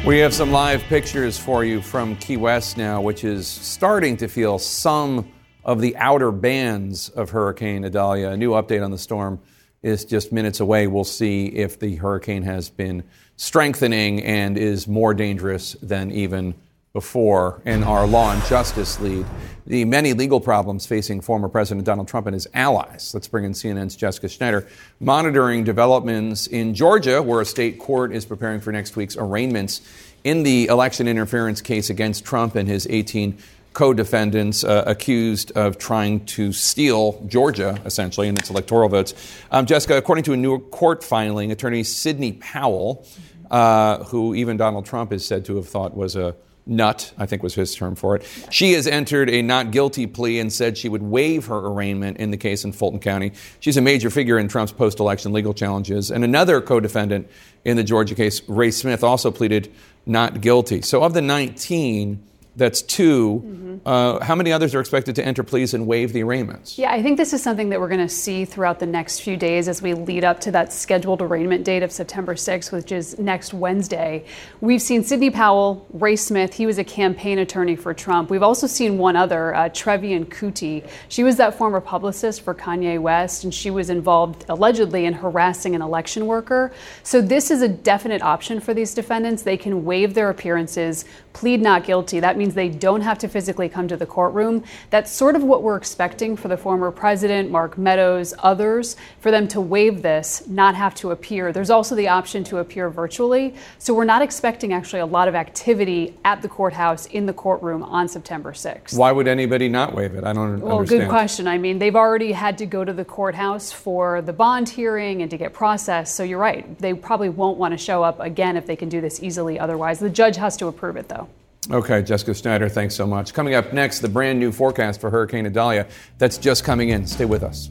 [0.06, 4.28] We have some live pictures for you from Key West now, which is starting to
[4.28, 5.32] feel some
[5.64, 8.32] of the outer bands of Hurricane Idalia.
[8.32, 9.40] A new update on the storm
[9.82, 10.88] is just minutes away.
[10.88, 13.04] We'll see if the hurricane has been
[13.38, 16.56] strengthening and is more dangerous than even
[16.94, 19.26] before in our law and justice lead.
[19.66, 23.16] The many legal problems facing former President Donald Trump and his allies.
[23.16, 24.68] Let's bring in CNN's Jessica Schneider,
[25.00, 29.82] monitoring developments in Georgia, where a state court is preparing for next week's arraignments
[30.24, 33.40] in the election interference case against Trump and his 18
[33.74, 39.16] co-defendants uh, accused of trying to steal Georgia, essentially, in its electoral votes.
[39.50, 43.08] Um, Jessica, according to a new court filing, attorney Sidney Powell,
[43.50, 46.36] uh, who even Donald Trump is said to have thought was a
[46.66, 48.48] nut, I think was his term for it.
[48.50, 52.32] She has entered a not guilty plea and said she would waive her arraignment in
[52.32, 53.34] the case in Fulton County.
[53.60, 56.12] She's a major figure in Trump's post election legal challenges.
[56.12, 57.30] And another co defendant
[57.66, 59.72] in the Georgia case, Ray Smith, also pleaded
[60.06, 60.82] not guilty.
[60.82, 62.24] So of the 19,
[62.56, 63.78] that's 2 mm-hmm.
[63.86, 66.78] uh, how many others are expected to enter pleas and waive the arraignments?
[66.78, 69.38] Yeah, I think this is something that we're going to see throughout the next few
[69.38, 73.18] days as we lead up to that scheduled arraignment date of September 6th, which is
[73.18, 74.26] next Wednesday.
[74.62, 78.30] We've seen Sidney Powell, Ray Smith, he was a campaign attorney for Trump.
[78.30, 80.88] We've also seen one other, uh, Trevian Kutti.
[81.10, 85.74] She was that former publicist for Kanye West, and she was involved allegedly in harassing
[85.76, 86.72] an election worker.
[87.02, 89.44] So this is a definite option for these defendants.
[89.44, 92.20] They can waive their appearances, plead not guilty.
[92.20, 94.64] That means they don't have to physically come to the courtroom.
[94.90, 99.48] That's sort of what we're expecting for the former president, Mark Meadows, others, for them
[99.50, 101.52] to waive this, not have to appear.
[101.52, 103.56] There's also the option to appear virtually.
[103.80, 107.84] So we're not expecting actually a lot of activity at the courthouse in the courtroom
[107.84, 108.98] on September 6th.
[108.98, 110.24] Why would anybody not waive it?
[110.24, 111.04] I don't well, understand.
[111.04, 111.48] good question.
[111.48, 115.32] I mean, they've already had to go to the courthouse for the bond hearing and
[115.32, 116.16] to get processed.
[116.16, 116.78] So you're right.
[116.80, 120.00] They probably won't want to show up again if they can do this easily otherwise.
[120.00, 121.28] The judge has to approve it, though.
[121.72, 123.34] Okay, Jessica Schneider, thanks so much.
[123.34, 125.88] Coming up next, the brand new forecast for Hurricane Idalia
[126.18, 127.08] that's just coming in.
[127.08, 127.70] Stay with us.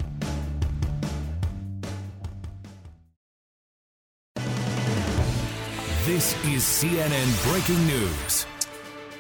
[6.07, 8.47] This is CNN Breaking News.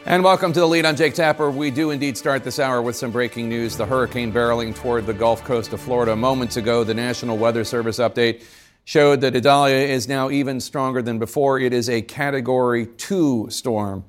[0.05, 0.85] And welcome to the lead.
[0.85, 1.51] I'm Jake Tapper.
[1.51, 3.77] We do indeed start this hour with some breaking news.
[3.77, 6.17] The hurricane barreling toward the Gulf Coast of Florida.
[6.17, 8.43] Moments ago, the National Weather Service update
[8.85, 11.61] showed that Idalia is now even stronger than before.
[11.61, 14.05] It is a Category 2 storm.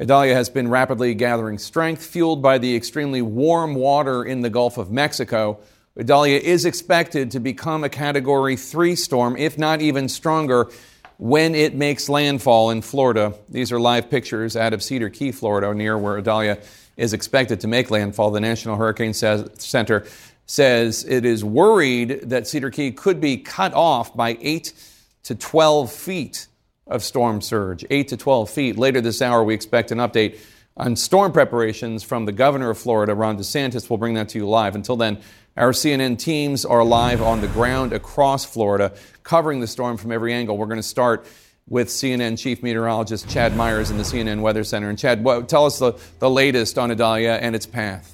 [0.00, 4.76] Idalia has been rapidly gathering strength, fueled by the extremely warm water in the Gulf
[4.76, 5.60] of Mexico.
[5.96, 10.68] Idalia is expected to become a Category 3 storm, if not even stronger,
[11.18, 13.34] when it makes landfall in Florida.
[13.48, 16.58] These are live pictures out of Cedar Key, Florida, near where Idalia
[16.96, 18.32] is expected to make landfall.
[18.32, 20.04] The National Hurricane Center
[20.46, 24.72] says it is worried that Cedar Key could be cut off by 8
[25.22, 26.48] to 12 feet
[26.86, 28.78] of storm surge, 8 to 12 feet.
[28.78, 30.38] Later this hour, we expect an update
[30.76, 33.88] on storm preparations from the governor of Florida, Ron DeSantis.
[33.88, 34.74] We'll bring that to you live.
[34.74, 35.20] Until then,
[35.56, 40.32] our CNN teams are live on the ground across Florida, covering the storm from every
[40.32, 40.58] angle.
[40.58, 41.26] We're going to start
[41.68, 44.90] with CNN chief meteorologist Chad Myers in the CNN Weather Center.
[44.90, 48.13] And Chad, tell us the, the latest on Idalia and its path.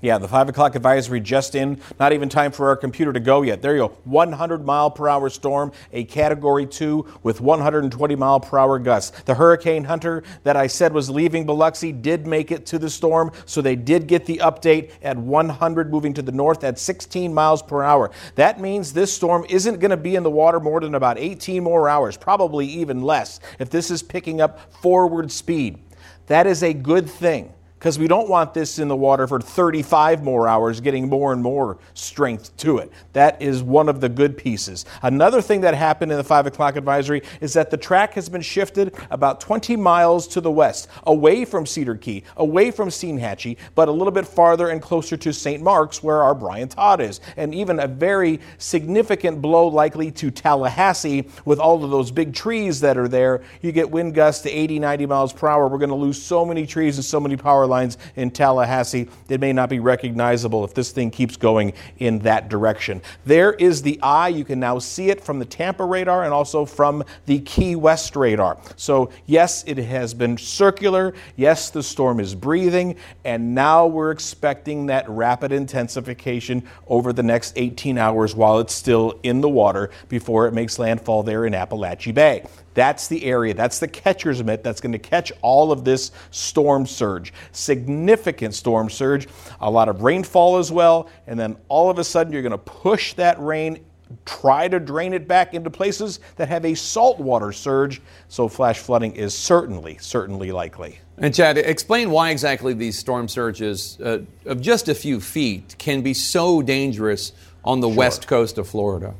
[0.00, 1.80] Yeah, the 5 o'clock advisory just in.
[1.98, 3.60] Not even time for our computer to go yet.
[3.62, 3.88] There you go.
[4.04, 9.22] 100 mile per hour storm, a category 2 with 120 mile per hour gusts.
[9.22, 13.32] The Hurricane Hunter that I said was leaving Biloxi did make it to the storm,
[13.44, 17.60] so they did get the update at 100 moving to the north at 16 miles
[17.60, 18.12] per hour.
[18.36, 21.64] That means this storm isn't going to be in the water more than about 18
[21.64, 25.80] more hours, probably even less, if this is picking up forward speed.
[26.28, 30.24] That is a good thing because we don't want this in the water for 35
[30.24, 32.90] more hours, getting more and more strength to it.
[33.12, 34.84] That is one of the good pieces.
[35.02, 38.42] Another thing that happened in the 5 o'clock advisory is that the track has been
[38.42, 43.86] shifted about 20 miles to the west, away from Cedar Key, away from Steinhatchee, but
[43.86, 45.62] a little bit farther and closer to St.
[45.62, 47.20] Marks, where our Brian Todd is.
[47.36, 52.80] And even a very significant blow likely to Tallahassee with all of those big trees
[52.80, 53.42] that are there.
[53.62, 55.68] You get wind gusts to 80, 90 miles per hour.
[55.68, 59.40] We're going to lose so many trees and so many power lines in Tallahassee, it
[59.40, 63.00] may not be recognizable if this thing keeps going in that direction.
[63.24, 64.28] There is the eye.
[64.28, 68.16] You can now see it from the Tampa radar and also from the Key West
[68.16, 68.58] radar.
[68.76, 71.14] So, yes, it has been circular.
[71.36, 72.96] Yes, the storm is breathing.
[73.24, 79.18] And now we're expecting that rapid intensification over the next 18 hours while it's still
[79.22, 82.44] in the water before it makes landfall there in Apalachee Bay.
[82.78, 86.86] That's the area, that's the catcher's mitt that's going to catch all of this storm
[86.86, 87.32] surge.
[87.50, 89.26] Significant storm surge,
[89.60, 92.56] a lot of rainfall as well, and then all of a sudden you're going to
[92.58, 93.80] push that rain
[94.24, 99.12] try to drain it back into places that have a saltwater surge, so flash flooding
[99.16, 101.00] is certainly, certainly likely.
[101.18, 106.02] And Chad, explain why exactly these storm surges uh, of just a few feet can
[106.02, 107.32] be so dangerous
[107.64, 107.96] on the Sure.
[107.96, 109.14] west coast of Florida.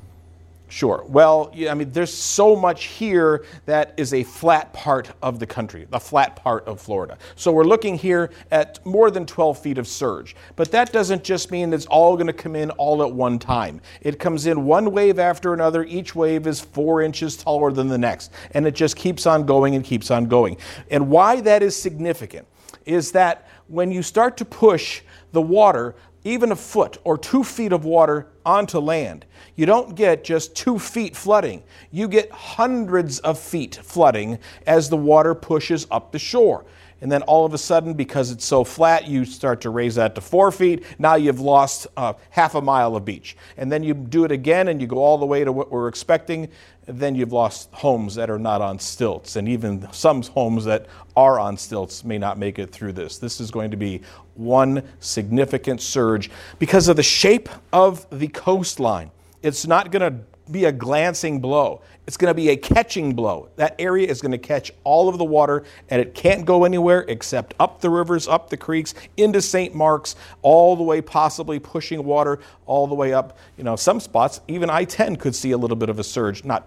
[0.71, 1.03] Sure.
[1.09, 5.47] Well, yeah, I mean, there's so much here that is a flat part of the
[5.47, 7.16] country, the flat part of Florida.
[7.37, 10.37] So we're looking here at more than 12 feet of surge.
[10.57, 13.81] But that doesn't just mean it's all going to come in all at one time.
[14.03, 15.85] It comes in one wave after another.
[15.85, 18.31] Each wave is four inches taller than the next.
[18.51, 20.59] And it just keeps on going and keeps on going.
[20.91, 22.47] And why that is significant
[22.85, 25.03] is that when you start to push
[25.33, 25.95] the water,
[26.25, 29.25] even a foot or two feet of water onto land,
[29.57, 31.62] you don't get just two feet flooding.
[31.91, 36.64] You get hundreds of feet flooding as the water pushes up the shore.
[37.01, 40.14] And then all of a sudden, because it's so flat, you start to raise that
[40.16, 40.84] to four feet.
[40.99, 43.36] Now you've lost uh, half a mile of beach.
[43.57, 45.86] And then you do it again and you go all the way to what we're
[45.86, 46.49] expecting.
[46.86, 49.36] Then you've lost homes that are not on stilts.
[49.36, 50.86] And even some homes that
[51.16, 53.18] are on stilts may not make it through this.
[53.18, 54.01] This is going to be
[54.34, 59.12] one significant surge because of the shape of the coastline.
[59.42, 60.20] It's not going to
[60.51, 61.82] be a glancing blow.
[62.07, 63.51] It's going to be a catching blow.
[63.57, 67.05] That area is going to catch all of the water and it can't go anywhere
[67.09, 69.74] except up the rivers, up the creeks, into St.
[69.74, 73.38] Marks, all the way possibly pushing water all the way up.
[73.57, 76.44] You know, some spots, even I 10 could see a little bit of a surge,
[76.44, 76.66] not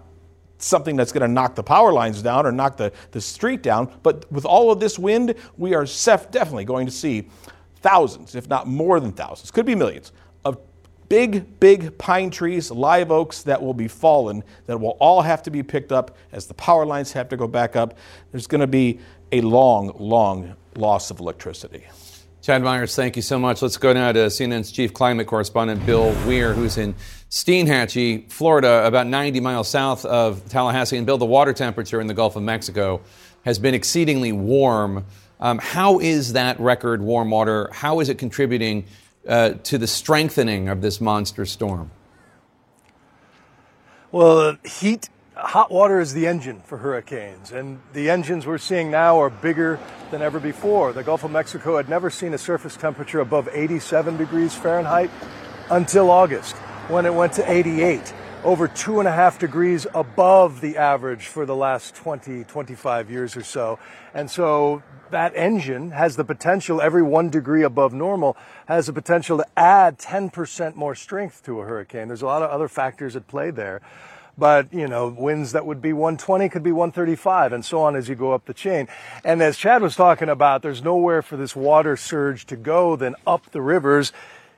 [0.59, 3.91] something that's going to knock the power lines down or knock the, the street down.
[4.03, 7.29] But with all of this wind, we are sef- definitely going to see
[7.82, 10.11] thousands, if not more than thousands, could be millions,
[11.12, 15.51] big, big pine trees, live oaks that will be fallen, that will all have to
[15.51, 17.97] be picked up as the power lines have to go back up.
[18.32, 18.97] There's going to be
[19.34, 21.84] a long, long loss of electricity.
[22.41, 23.62] Chad Myers, thank you so much.
[23.62, 26.95] Let's go now to CNN's chief climate correspondent, Bill Weir, who's in
[27.30, 30.95] Steinhatchee, Florida, about 90 miles south of Tallahassee.
[30.95, 33.01] And Bill, the water temperature in the Gulf of Mexico
[33.43, 35.05] has been exceedingly warm.
[35.41, 37.70] Um, how is that record warm water?
[37.74, 38.86] How is it contributing
[39.28, 41.91] uh, to the strengthening of this monster storm?
[44.11, 49.19] Well, heat, hot water is the engine for hurricanes, and the engines we're seeing now
[49.22, 49.80] are bigger
[50.11, 50.91] than ever before.
[50.91, 55.09] The Gulf of Mexico had never seen a surface temperature above 87 degrees Fahrenheit
[55.69, 56.55] until August,
[56.89, 58.13] when it went to 88,
[58.43, 63.38] over two and a half degrees above the average for the last 20, 25 years
[63.38, 63.80] or so.
[64.13, 68.36] And so that engine has the potential, every one degree above normal,
[68.66, 72.07] has the potential to add 10% more strength to a hurricane.
[72.07, 73.82] There's a lot of other factors at play there.
[74.38, 78.09] But, you know, winds that would be 120 could be 135 and so on as
[78.09, 78.88] you go up the chain.
[79.24, 83.16] And as Chad was talking about, there's nowhere for this water surge to go than
[83.28, 84.14] up the rivers.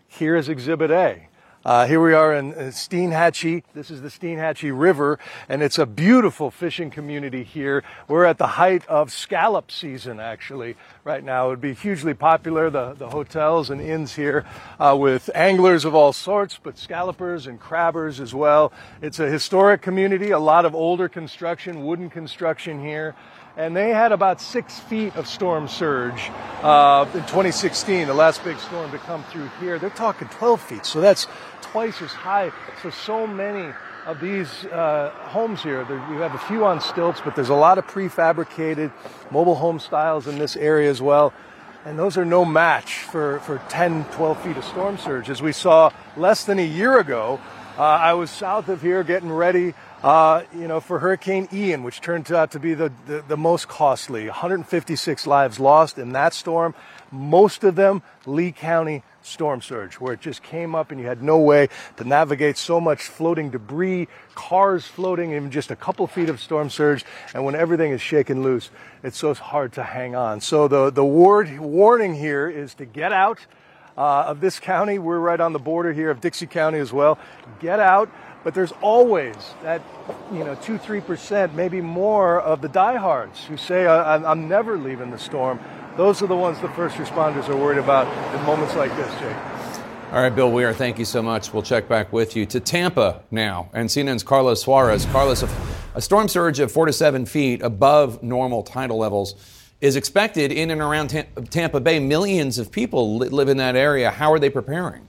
[0.08, 1.28] Here is Exhibit A.
[1.66, 3.64] Uh, here we are in, Steinhatchee.
[3.74, 7.86] This is the Steinhatchee River, and it's a beautiful fishing community here.
[8.10, 11.46] We're at the height of scallop season, actually, right now.
[11.46, 14.46] It would be hugely popular, the, the hotels and inns here,
[14.78, 18.74] uh, with anglers of all sorts, but scallopers and crabbers as well.
[19.02, 23.16] It's a historic community, a lot of older construction, wooden construction here
[23.56, 26.32] and they had about six feet of storm surge
[26.64, 29.78] uh, in 2016, the last big storm to come through here.
[29.78, 31.28] They're talking 12 feet, so that's
[31.74, 32.52] twice as high.
[32.84, 33.74] So, so many
[34.06, 37.56] of these uh, homes here, there, we have a few on stilts, but there's a
[37.56, 38.92] lot of prefabricated
[39.32, 41.34] mobile home styles in this area as well.
[41.84, 45.32] And those are no match for, for 10, 12 feet of storm surge.
[45.32, 47.42] As we saw less than a year ago,
[47.76, 52.02] uh, I was south of here getting ready uh, you know, for Hurricane Ian, which
[52.02, 54.26] turned out to be the, the, the, most costly.
[54.26, 56.76] 156 lives lost in that storm.
[57.10, 61.24] Most of them Lee County storm surge, where it just came up and you had
[61.24, 66.30] no way to navigate so much floating debris, cars floating in just a couple feet
[66.30, 67.04] of storm surge.
[67.34, 68.70] And when everything is shaken loose,
[69.02, 70.42] it's so hard to hang on.
[70.42, 73.40] So the, the word, warning here is to get out.
[73.96, 77.20] Uh, of this county, we're right on the border here of Dixie County as well.
[77.60, 78.10] Get out.
[78.44, 79.82] But there's always that,
[80.34, 85.12] you know, two, three percent, maybe more of the diehards who say, I'm never leaving
[85.12, 85.60] the storm.
[85.96, 89.36] Those are the ones the first responders are worried about in moments like this, Jake.
[90.12, 91.54] All right, Bill Weir, thank you so much.
[91.54, 93.70] We'll check back with you to Tampa now.
[93.74, 95.06] And CNN's Carlos Suarez.
[95.08, 95.44] Carlos,
[95.96, 99.36] a storm surge of four to seven feet above normal tidal levels
[99.82, 101.10] is expected in and around
[101.50, 102.00] Tampa Bay.
[102.00, 104.10] Millions of people live in that area.
[104.10, 105.08] How are they preparing?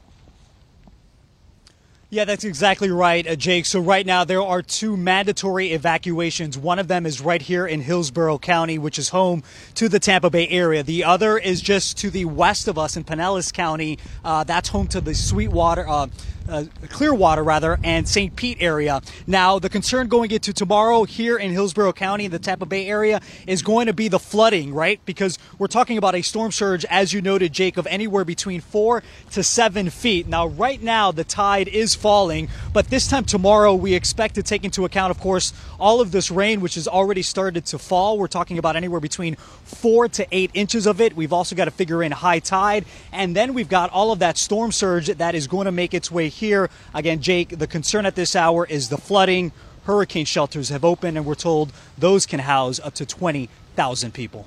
[2.14, 3.66] Yeah, that's exactly right, uh, Jake.
[3.66, 6.56] So, right now, there are two mandatory evacuations.
[6.56, 9.42] One of them is right here in Hillsborough County, which is home
[9.74, 10.84] to the Tampa Bay area.
[10.84, 13.98] The other is just to the west of us in Pinellas County.
[14.24, 15.88] Uh, that's home to the Sweetwater.
[15.88, 16.06] Uh,
[16.49, 18.34] uh, Clearwater rather, and St.
[18.36, 19.01] Pete area.
[19.26, 23.20] Now, the concern going into tomorrow here in Hillsborough County in the Tampa Bay area
[23.47, 25.01] is going to be the flooding, right?
[25.05, 29.03] Because we're talking about a storm surge, as you noted, Jake, of anywhere between four
[29.30, 30.26] to seven feet.
[30.26, 34.64] Now, right now, the tide is falling, but this time tomorrow, we expect to take
[34.64, 38.18] into account, of course, all of this rain, which has already started to fall.
[38.18, 41.16] We're talking about anywhere between four to eight inches of it.
[41.16, 44.36] We've also got to figure in high tide, and then we've got all of that
[44.36, 46.70] storm surge that is going to make its way here.
[46.93, 49.53] Again, Jake, the concern at this hour is the flooding.
[49.85, 54.47] Hurricane shelters have opened, and we're told those can house up to 20,000 people.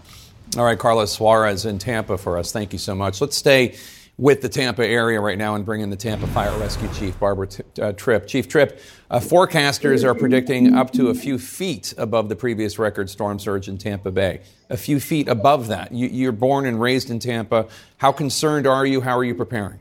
[0.57, 2.51] All right, Carlos Suarez in Tampa for us.
[2.51, 3.21] Thank you so much.
[3.21, 3.75] Let's stay
[4.17, 7.47] with the Tampa area right now and bring in the Tampa Fire Rescue Chief, Barbara
[7.79, 8.27] uh, Tripp.
[8.27, 8.79] Chief Tripp,
[9.11, 13.67] uh, forecasters are predicting up to a few feet above the previous record storm surge
[13.67, 14.41] in Tampa Bay.
[14.69, 15.91] A few feet above that.
[15.91, 17.67] You, you're born and raised in Tampa.
[17.97, 19.01] How concerned are you?
[19.01, 19.79] How are you preparing?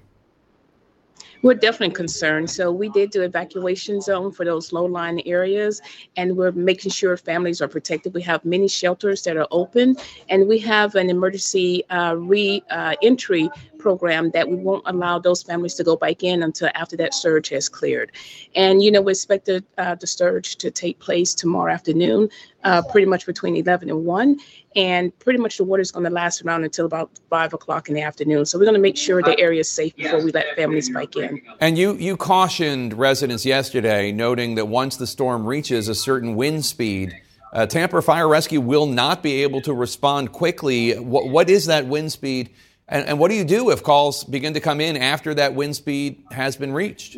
[1.42, 2.50] We're definitely concerned.
[2.50, 5.80] So we did do evacuation zone for those low-lying areas,
[6.16, 8.14] and we're making sure families are protected.
[8.14, 9.96] We have many shelters that are open,
[10.28, 15.74] and we have an emergency uh, re-entry uh, program that we won't allow those families
[15.74, 18.10] to go back in until after that surge has cleared.
[18.56, 22.28] And you know, we expect the, uh, the surge to take place tomorrow afternoon,
[22.64, 24.40] uh, pretty much between 11 and 1
[24.74, 27.94] and pretty much the water is going to last around until about five o'clock in
[27.94, 28.44] the afternoon.
[28.44, 31.14] So we're going to make sure the area is safe before we let families bike
[31.14, 31.40] in.
[31.60, 36.64] And you you cautioned residents yesterday, noting that once the storm reaches a certain wind
[36.64, 37.14] speed.
[37.52, 40.98] Uh, Tampa Fire Rescue will not be able to respond quickly.
[40.98, 42.50] What, what is that wind speed?
[42.88, 45.74] And, and what do you do if calls begin to come in after that wind
[45.74, 47.16] speed has been reached?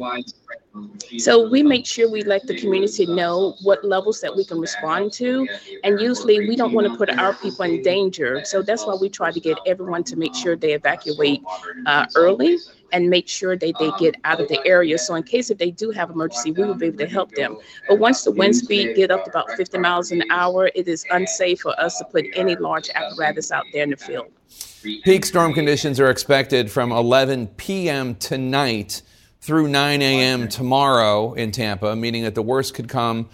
[1.19, 5.13] So we make sure we let the community know what levels that we can respond
[5.15, 5.47] to.
[5.85, 8.45] And usually we don't want to put our people in danger.
[8.45, 11.43] So that's why we try to get everyone to make sure they evacuate
[11.87, 12.59] uh, early
[12.93, 14.97] and make sure that they get out of the area.
[14.97, 17.59] So in case if they do have emergency, we will be able to help them.
[17.89, 21.05] But once the wind speed get up to about 50 miles an hour, it is
[21.11, 24.31] unsafe for us to put any large apparatus out there in the field.
[24.83, 28.15] Peak storm conditions are expected from 11 p.m.
[28.15, 29.03] tonight
[29.41, 30.49] through 9 a.m.
[30.49, 33.29] tomorrow in Tampa, meaning that the worst could come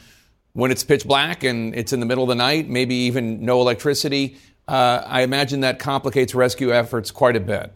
[0.54, 3.60] when it's pitch black and it's in the middle of the night, maybe even no
[3.60, 4.38] electricity.
[4.66, 7.72] Uh, I imagine that complicates rescue efforts quite a bit.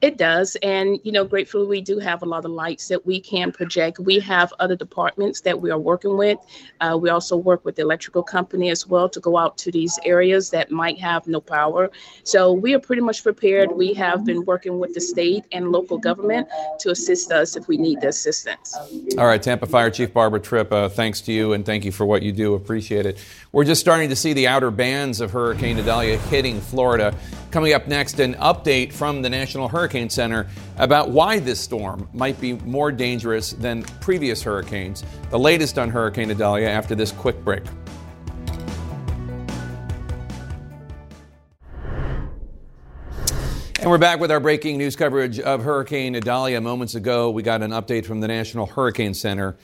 [0.00, 0.56] It does.
[0.62, 3.98] And, you know, gratefully, we do have a lot of lights that we can project.
[3.98, 6.38] We have other departments that we are working with.
[6.80, 9.98] Uh, we also work with the electrical company as well to go out to these
[10.04, 11.90] areas that might have no power.
[12.22, 13.72] So we are pretty much prepared.
[13.72, 16.48] We have been working with the state and local government
[16.80, 18.74] to assist us if we need the assistance.
[19.18, 22.06] All right, Tampa Fire Chief Barbara Tripp, uh, thanks to you and thank you for
[22.06, 22.54] what you do.
[22.54, 23.18] Appreciate it.
[23.52, 27.14] We're just starting to see the outer bands of Hurricane Idalia hitting Florida.
[27.50, 30.46] Coming up next, an update from the National Hurricane Center
[30.78, 35.02] about why this storm might be more dangerous than previous hurricanes.
[35.30, 37.64] The latest on Hurricane Idalia after this quick break.
[43.80, 46.60] And we're back with our breaking news coverage of Hurricane Idalia.
[46.60, 49.56] Moments ago, we got an update from the National Hurricane Center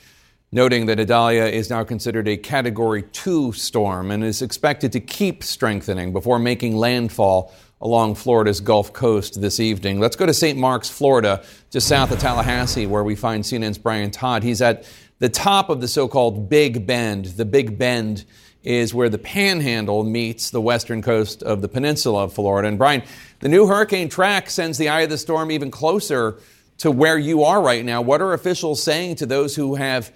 [0.51, 5.43] noting that Idalia is now considered a Category 2 storm and is expected to keep
[5.43, 9.99] strengthening before making landfall along Florida's Gulf Coast this evening.
[9.99, 10.57] Let's go to St.
[10.57, 14.43] Marks, Florida, just south of Tallahassee, where we find CNN's Brian Todd.
[14.43, 14.85] He's at
[15.19, 17.25] the top of the so called Big Bend.
[17.25, 18.25] The Big Bend
[18.63, 22.67] is where the panhandle meets the western coast of the peninsula of Florida.
[22.67, 23.03] And Brian,
[23.39, 26.39] the new hurricane track sends the eye of the storm even closer
[26.79, 28.01] to where you are right now.
[28.01, 30.11] What are officials saying to those who have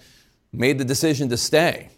[0.52, 1.88] made the decision to stay?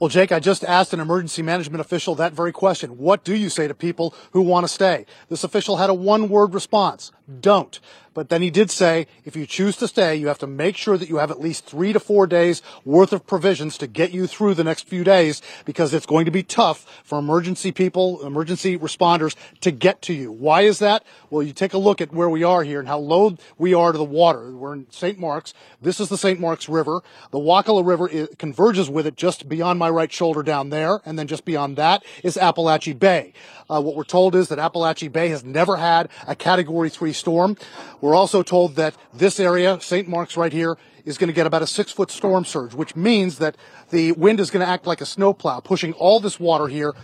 [0.00, 2.98] Well, Jake, I just asked an emergency management official that very question.
[2.98, 5.06] What do you say to people who want to stay?
[5.28, 7.10] This official had a one word response.
[7.40, 7.80] Don't.
[8.18, 10.98] But then he did say, if you choose to stay, you have to make sure
[10.98, 14.26] that you have at least three to four days worth of provisions to get you
[14.26, 18.76] through the next few days because it's going to be tough for emergency people, emergency
[18.76, 20.32] responders to get to you.
[20.32, 21.04] Why is that?
[21.30, 23.92] Well, you take a look at where we are here and how low we are
[23.92, 24.50] to the water.
[24.50, 25.16] We're in St.
[25.16, 25.54] Marks.
[25.80, 26.40] This is the St.
[26.40, 27.02] Marks River.
[27.30, 30.98] The Wakulla River converges with it just beyond my right shoulder down there.
[31.04, 33.32] And then just beyond that is Apalachee Bay.
[33.70, 37.56] Uh, what we're told is that Apalachee Bay has never had a category three storm.
[38.00, 40.08] We're also told that this area, St.
[40.08, 43.38] Marks right here, is going to get about a six foot storm surge, which means
[43.38, 43.56] that
[43.90, 46.94] the wind is going to act like a snowplow, pushing all this water here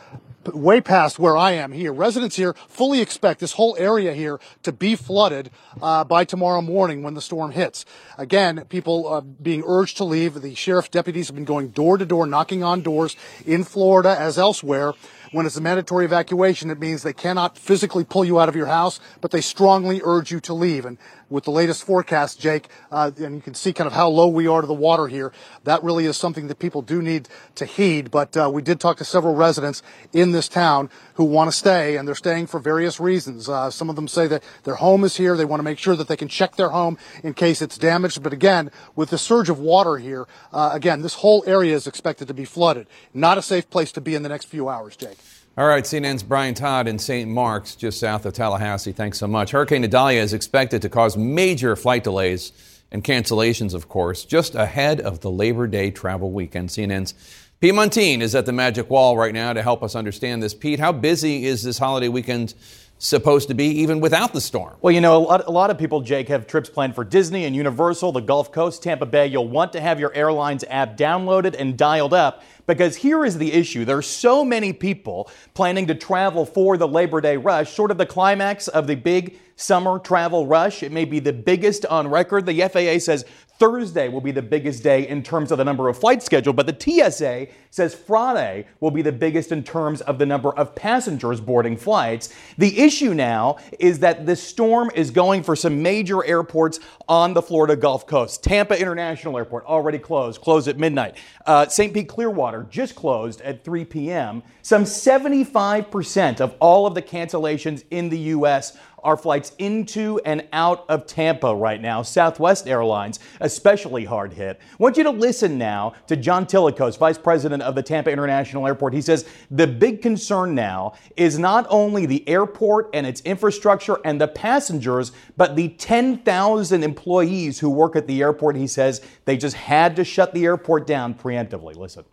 [0.53, 1.93] way past where I am here.
[1.93, 5.51] Residents here fully expect this whole area here to be flooded
[5.81, 7.85] uh, by tomorrow morning when the storm hits.
[8.19, 10.41] Again, people uh, being urged to leave.
[10.43, 14.39] The sheriff deputies have been going door to door, knocking on doors in Florida as
[14.39, 14.93] elsewhere
[15.35, 18.67] when it's a mandatory evacuation, it means they cannot physically pull you out of your
[18.67, 20.85] house, but they strongly urge you to leave.
[20.87, 20.97] And
[21.31, 24.47] with the latest forecast, Jake, uh, and you can see kind of how low we
[24.47, 25.33] are to the water here,
[25.65, 28.11] that really is something that people do need to heed.
[28.11, 31.97] But uh, we did talk to several residents in this town who want to stay,
[31.97, 33.49] and they're staying for various reasons.
[33.49, 35.37] Uh, some of them say that their home is here.
[35.37, 38.23] They want to make sure that they can check their home in case it's damaged.
[38.23, 42.29] But again, with the surge of water here, uh, again, this whole area is expected
[42.29, 42.87] to be flooded.
[43.13, 45.19] Not a safe place to be in the next few hours, Jake.
[45.57, 47.31] All right, CNN's Brian Todd in St.
[47.31, 48.91] Marks, just south of Tallahassee.
[48.91, 49.53] Thanks so much.
[49.53, 52.51] Hurricane Idalia is expected to cause major flight delays
[52.91, 56.71] and cancellations, of course, just ahead of the Labor Day travel weekend.
[56.71, 57.15] CNN's
[57.61, 60.55] Pete Muntean is at the Magic Wall right now to help us understand this.
[60.55, 62.55] Pete, how busy is this holiday weekend
[62.99, 64.77] supposed to be even without the storm?
[64.81, 67.45] Well, you know, a lot, a lot, of people, Jake, have trips planned for Disney
[67.45, 69.27] and Universal, the Gulf Coast, Tampa Bay.
[69.27, 73.53] You'll want to have your airline's app downloaded and dialed up because here is the
[73.53, 73.85] issue.
[73.85, 77.99] There are so many people planning to travel for the Labor Day rush, sort of
[77.99, 80.83] the climax of the big summer travel rush.
[80.83, 82.47] It may be the biggest on record.
[82.47, 83.25] The FAA says
[83.59, 86.67] Thursday will be the biggest day in terms of the number of flights scheduled, but
[86.67, 86.77] the
[87.11, 91.77] TSA says Friday will be the biggest in terms of the number of passengers boarding
[91.77, 92.35] flights.
[92.59, 97.43] The issue now is that the storm is going for some major airports on the
[97.43, 98.43] Florida Gulf Coast.
[98.43, 101.17] Tampa International Airport already closed, closed at midnight.
[101.47, 101.95] Uh, St.
[101.95, 104.43] Pete Clearwater just closed at 3 p.m.
[104.63, 110.85] Some 75% of all of the cancellations in the U.S are flights into and out
[110.89, 112.03] of Tampa right now.
[112.03, 114.59] Southwest Airlines, especially hard hit.
[114.73, 118.67] I want you to listen now to John Tiliacos, Vice President of the Tampa International
[118.67, 118.95] Airport.
[118.95, 124.21] He says the big concern now is not only the airport and its infrastructure and
[124.21, 128.57] the passengers, but the 10,000 employees who work at the airport.
[128.57, 131.77] He says they just had to shut the airport down preemptively.
[131.77, 132.05] Listen.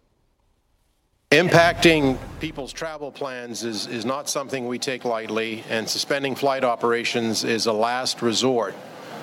[1.31, 7.45] Impacting people's travel plans is, is not something we take lightly, and suspending flight operations
[7.45, 8.75] is a last resort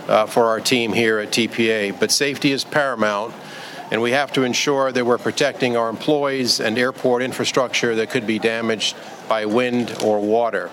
[0.08, 2.00] uh, for our team here at TPA.
[2.00, 3.34] But safety is paramount,
[3.90, 8.26] and we have to ensure that we're protecting our employees and airport infrastructure that could
[8.26, 8.96] be damaged
[9.28, 10.70] by wind or water.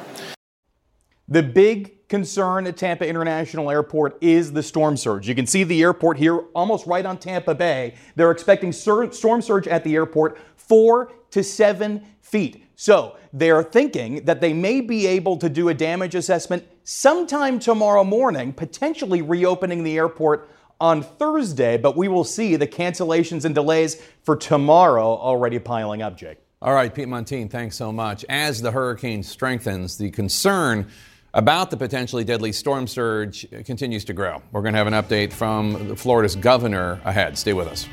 [1.27, 5.27] The big concern at Tampa International Airport is the storm surge.
[5.27, 7.95] You can see the airport here almost right on Tampa Bay.
[8.15, 12.65] They're expecting sur- storm surge at the airport four to seven feet.
[12.77, 18.05] So they're thinking that they may be able to do a damage assessment sometime tomorrow
[18.05, 24.01] morning, potentially reopening the airport on Thursday, but we will see the cancellations and delays
[24.23, 26.37] for tomorrow already piling up, Jake.
[26.61, 28.23] All right, Pete Muntean, thanks so much.
[28.29, 30.87] As the hurricane strengthens, the concern
[31.33, 34.41] about the potentially deadly storm surge continues to grow.
[34.53, 37.37] We're going to have an update from Florida's governor ahead.
[37.37, 37.89] Stay with us.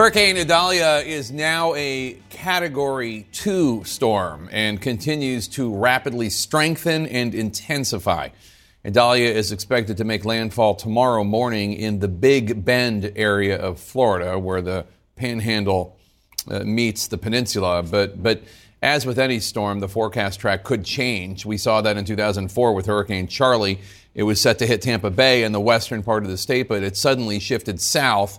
[0.00, 8.30] Hurricane Idalia is now a Category 2 storm and continues to rapidly strengthen and intensify.
[8.82, 14.38] Idalia is expected to make landfall tomorrow morning in the Big Bend area of Florida,
[14.38, 14.86] where the
[15.16, 15.98] panhandle
[16.50, 17.82] uh, meets the peninsula.
[17.82, 18.42] But, but
[18.80, 21.44] as with any storm, the forecast track could change.
[21.44, 23.80] We saw that in 2004 with Hurricane Charley.
[24.14, 26.82] It was set to hit Tampa Bay in the western part of the state, but
[26.82, 28.38] it suddenly shifted south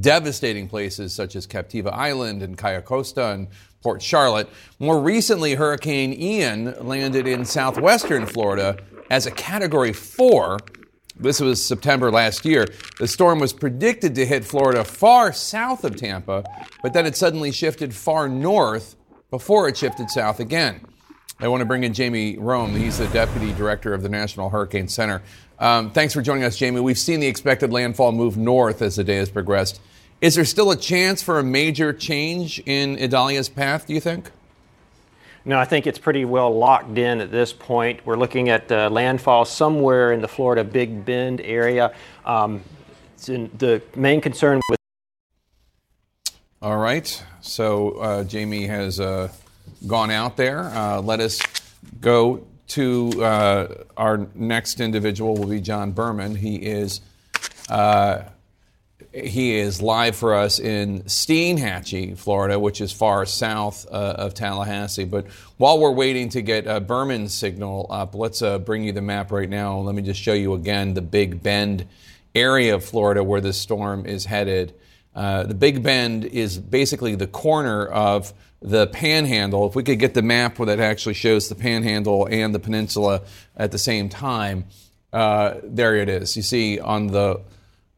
[0.00, 3.48] devastating places such as Captiva Island and Cayo Costa and
[3.82, 4.48] Port Charlotte.
[4.78, 8.76] More recently, Hurricane Ian landed in southwestern Florida
[9.10, 10.58] as a Category 4.
[11.16, 12.66] This was September last year.
[12.98, 16.44] The storm was predicted to hit Florida far south of Tampa,
[16.82, 18.94] but then it suddenly shifted far north
[19.30, 20.80] before it shifted south again.
[21.40, 22.74] I want to bring in Jamie Rhome.
[22.74, 25.22] He's the deputy director of the National Hurricane Center.
[25.60, 26.80] Um, thanks for joining us, Jamie.
[26.80, 29.80] We've seen the expected landfall move north as the day has progressed.
[30.20, 34.30] Is there still a chance for a major change in Idalia's path, do you think?
[35.44, 38.04] No, I think it's pretty well locked in at this point.
[38.04, 41.94] We're looking at uh, landfall somewhere in the Florida Big Bend area.
[42.24, 42.62] Um,
[43.24, 44.78] the main concern with.
[46.60, 47.24] All right.
[47.40, 49.28] So uh, Jamie has uh,
[49.86, 50.64] gone out there.
[50.64, 51.40] Uh, let us
[52.00, 56.36] go to uh, our next individual will be John Berman.
[56.36, 57.00] He is
[57.68, 58.22] uh,
[59.12, 65.04] he is live for us in Steinhatchee, Florida, which is far south uh, of Tallahassee.
[65.04, 69.02] But while we're waiting to get uh, Berman's signal up, let's uh, bring you the
[69.02, 69.78] map right now.
[69.78, 71.86] Let me just show you again the Big Bend
[72.34, 74.74] area of Florida where this storm is headed.
[75.14, 79.66] Uh, the Big Bend is basically the corner of the panhandle.
[79.68, 83.22] If we could get the map where that actually shows the panhandle and the peninsula
[83.56, 84.64] at the same time,
[85.12, 86.36] uh, there it is.
[86.36, 87.40] You see on the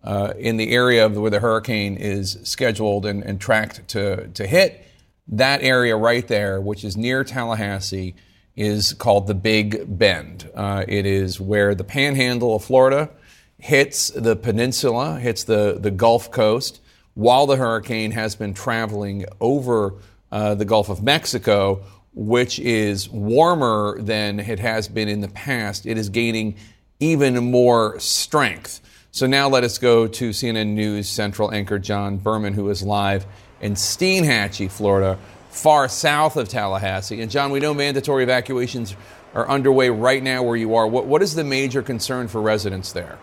[0.03, 4.47] uh, in the area of where the hurricane is scheduled and, and tracked to, to
[4.47, 4.83] hit,
[5.29, 8.15] that area right there, which is near Tallahassee,
[8.57, 10.49] is called the Big Bend.
[10.55, 13.11] Uh, it is where the panhandle of Florida
[13.59, 16.81] hits the peninsula, hits the, the Gulf Coast,
[17.15, 19.95] while the hurricane has been traveling over
[20.33, 21.83] uh, the Gulf of Mexico,
[22.15, 25.87] which is warmer than it has been in the past.
[25.87, 26.57] It is gaining
[26.99, 28.81] even more strength.
[29.13, 33.27] So now let us go to CNN News Central anchor John Berman, who is live
[33.61, 35.19] in Steinhatchee, Florida,
[35.51, 37.21] far south of Tallahassee.
[37.21, 38.95] And John, we know mandatory evacuations
[39.35, 40.87] are underway right now where you are.
[40.87, 43.19] What, what is the major concern for residents there?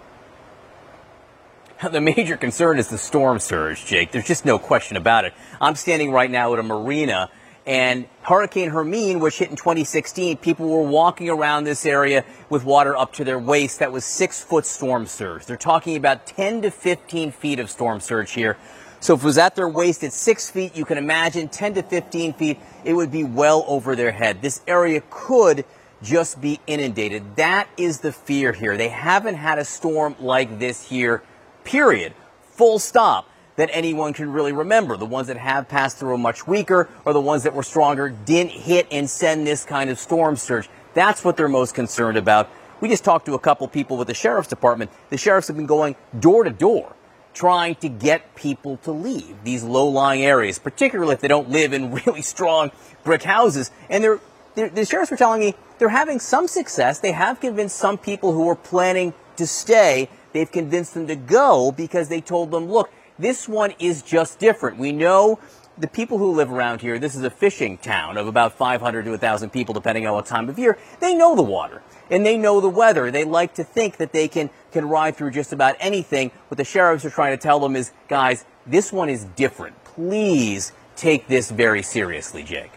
[1.92, 4.12] The major concern is the storm surge, Jake.
[4.12, 5.34] There's just no question about it.
[5.62, 7.30] I'm standing right now at a marina,
[7.68, 12.98] and Hurricane Hermine, which hit in 2016, people were walking around this area with water
[12.98, 13.80] up to their waist.
[13.80, 15.46] That was six foot storm surge.
[15.46, 18.58] They're talking about 10 to 15 feet of storm surge here.
[19.00, 21.84] So if it was at their waist at six feet, you can imagine 10 to
[21.84, 24.42] 15 feet, it would be well over their head.
[24.42, 25.64] This area could
[26.02, 27.36] just be inundated.
[27.36, 28.78] That is the fear here.
[28.78, 31.22] They haven't had a storm like this here
[31.68, 32.14] period,
[32.52, 34.96] full stop, that anyone can really remember.
[34.96, 38.10] The ones that have passed through are much weaker, or the ones that were stronger
[38.10, 40.70] didn't hit and send this kind of storm surge.
[40.94, 42.50] That's what they're most concerned about.
[42.80, 44.92] We just talked to a couple people with the sheriff's department.
[45.10, 46.96] The sheriffs have been going door to door
[47.34, 51.94] trying to get people to leave these low-lying areas, particularly if they don't live in
[52.06, 52.72] really strong
[53.04, 53.72] brick houses.
[53.90, 54.20] And they're,
[54.56, 57.00] they're, the sheriffs were telling me they're having some success.
[57.00, 61.72] They have convinced some people who are planning to stay They've convinced them to go
[61.72, 64.78] because they told them, look, this one is just different.
[64.78, 65.40] We know
[65.80, 69.10] the people who live around here, this is a fishing town of about 500 to
[69.10, 70.78] 1,000 people, depending on what time of year.
[71.00, 71.82] They know the water
[72.12, 73.10] and they know the weather.
[73.10, 76.30] They like to think that they can, can ride through just about anything.
[76.50, 79.84] What the sheriffs are trying to tell them is, guys, this one is different.
[79.86, 82.77] Please take this very seriously, Jake.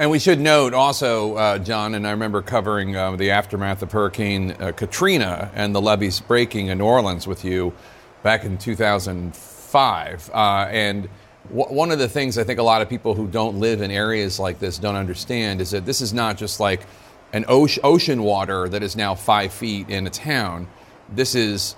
[0.00, 3.92] And we should note also, uh, John, and I remember covering uh, the aftermath of
[3.92, 7.74] Hurricane uh, Katrina and the levees breaking in New Orleans with you
[8.22, 10.30] back in 2005.
[10.32, 10.38] Uh,
[10.70, 11.06] and
[11.50, 13.90] w- one of the things I think a lot of people who don't live in
[13.90, 16.86] areas like this don't understand is that this is not just like
[17.34, 20.66] an ocean, ocean water that is now five feet in a town.
[21.10, 21.76] This is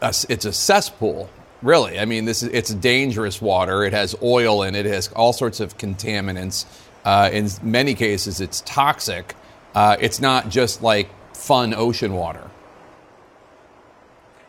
[0.00, 1.28] a, it's a cesspool
[1.62, 1.98] really.
[1.98, 3.84] I mean, this is it's dangerous water.
[3.84, 4.86] It has oil in it.
[4.86, 6.64] It has all sorts of contaminants.
[7.04, 9.34] Uh, in many cases, it's toxic.
[9.74, 12.50] Uh, it's not just like fun ocean water.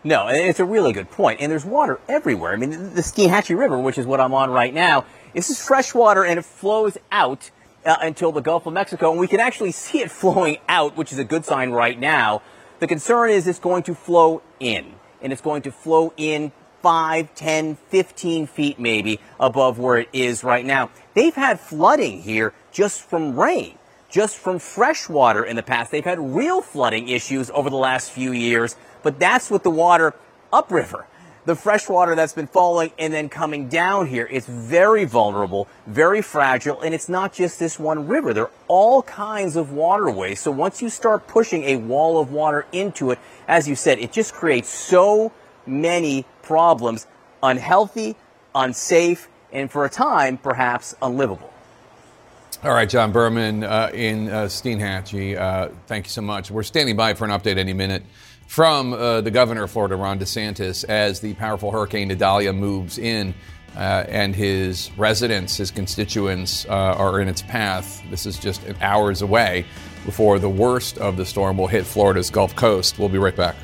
[0.04, 1.39] No, it's a really good point.
[1.39, 2.54] And there's water everywhere.
[2.54, 5.93] I mean, the Steinhatchee River, which is what I'm on right now, this is fresh
[5.93, 7.49] water and it flows out
[7.86, 9.12] uh, until the Gulf of Mexico.
[9.12, 12.41] And we can actually see it flowing out, which is a good sign right now.
[12.80, 14.95] The concern is it's going to flow in.
[15.22, 16.51] And it's going to flow in
[16.84, 20.92] 5, 10, 15 feet maybe above where it is right now.
[21.16, 23.80] They've had flooding here just from rain,
[24.10, 25.92] just from fresh water in the past.
[25.92, 30.14] They've had real flooding issues over the last few years, but that's with the water
[30.52, 31.08] upriver
[31.46, 34.28] the fresh water that's been falling and then coming down here.
[34.32, 38.34] It's very vulnerable, very fragile, and it's not just this one river.
[38.34, 40.40] There are all kinds of waterways.
[40.40, 44.12] So once you start pushing a wall of water into it, as you said, it
[44.12, 45.32] just creates so
[45.66, 47.07] many problems
[47.41, 48.16] unhealthy,
[48.55, 51.53] unsafe, and for a time, perhaps unlivable.
[52.64, 56.49] All right, John Berman uh, in uh, Steinhatchee, uh, thank you so much.
[56.49, 58.03] We're standing by for an update any minute
[58.47, 63.34] from uh, the governor of Florida, Ron DeSantis, as the powerful Hurricane Idalia moves in.
[63.76, 68.03] Uh, and his residents, his constituents, uh, are in its path.
[68.11, 69.66] This is just hours away
[70.05, 72.99] before the worst of the storm will hit Florida's Gulf Coast.
[72.99, 73.55] We'll be right back.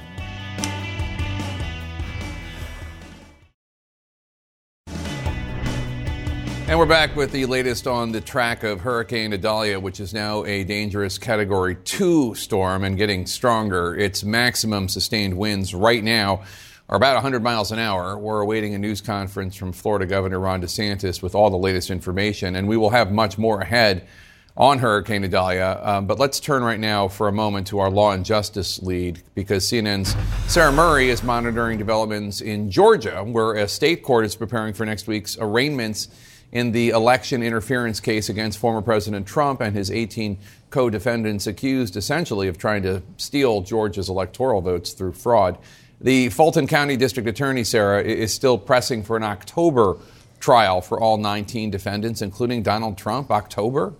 [6.79, 10.63] We're back with the latest on the track of Hurricane Idalia, which is now a
[10.63, 13.97] dangerous Category 2 storm and getting stronger.
[13.97, 16.41] Its maximum sustained winds right now
[16.87, 18.17] are about 100 miles an hour.
[18.17, 22.55] We're awaiting a news conference from Florida Governor Ron DeSantis with all the latest information,
[22.55, 24.07] and we will have much more ahead
[24.55, 25.81] on Hurricane Idalia.
[25.83, 29.21] Um, but let's turn right now for a moment to our law and justice lead
[29.35, 30.15] because CNN's
[30.49, 35.07] Sarah Murray is monitoring developments in Georgia, where a state court is preparing for next
[35.07, 36.07] week's arraignments
[36.51, 40.37] in the election interference case against former President Trump and his 18
[40.69, 45.57] co defendants accused essentially of trying to steal Georgia's electoral votes through fraud.
[46.01, 49.97] The Fulton County District Attorney, Sarah, is still pressing for an October
[50.39, 53.29] trial for all 19 defendants, including Donald Trump.
[53.31, 53.93] October?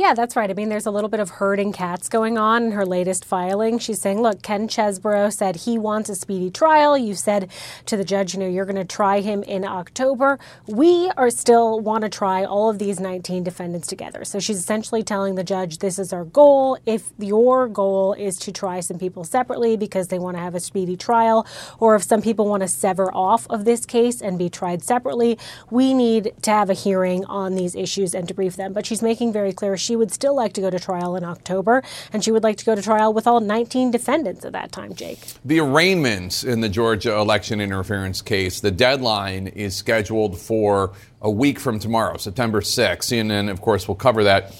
[0.00, 0.48] Yeah, that's right.
[0.48, 3.78] I mean, there's a little bit of herding cats going on in her latest filing.
[3.78, 6.96] She's saying, look, Ken Chesebro said he wants a speedy trial.
[6.96, 7.50] You said
[7.84, 10.38] to the judge, you know, you're going to try him in October.
[10.66, 14.24] We are still want to try all of these 19 defendants together.
[14.24, 16.78] So she's essentially telling the judge, this is our goal.
[16.86, 20.60] If your goal is to try some people separately because they want to have a
[20.60, 21.46] speedy trial,
[21.78, 25.38] or if some people want to sever off of this case and be tried separately,
[25.70, 28.72] we need to have a hearing on these issues and to brief them.
[28.72, 31.82] But she's making very clear she would still like to go to trial in October,
[32.12, 34.94] and she would like to go to trial with all 19 defendants at that time,
[34.94, 35.18] Jake.
[35.44, 41.58] The arraignments in the Georgia election interference case, the deadline is scheduled for a week
[41.58, 42.98] from tomorrow, September 6th.
[42.98, 44.54] CNN, of course, will cover that.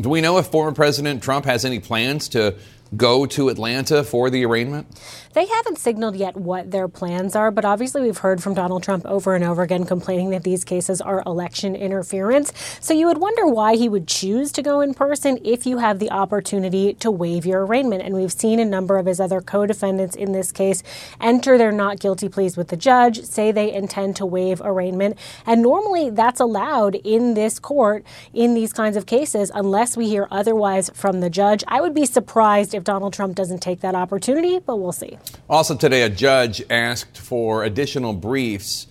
[0.00, 2.54] Do we know if former President Trump has any plans to
[2.96, 4.86] go to Atlanta for the arraignment?
[5.38, 9.06] They haven't signaled yet what their plans are, but obviously we've heard from Donald Trump
[9.06, 12.52] over and over again complaining that these cases are election interference.
[12.80, 16.00] So you would wonder why he would choose to go in person if you have
[16.00, 18.02] the opportunity to waive your arraignment.
[18.02, 20.82] And we've seen a number of his other co defendants in this case
[21.20, 25.16] enter their not guilty pleas with the judge, say they intend to waive arraignment.
[25.46, 30.26] And normally that's allowed in this court in these kinds of cases unless we hear
[30.32, 31.62] otherwise from the judge.
[31.68, 35.16] I would be surprised if Donald Trump doesn't take that opportunity, but we'll see.
[35.48, 38.86] Also, today, a judge asked for additional briefs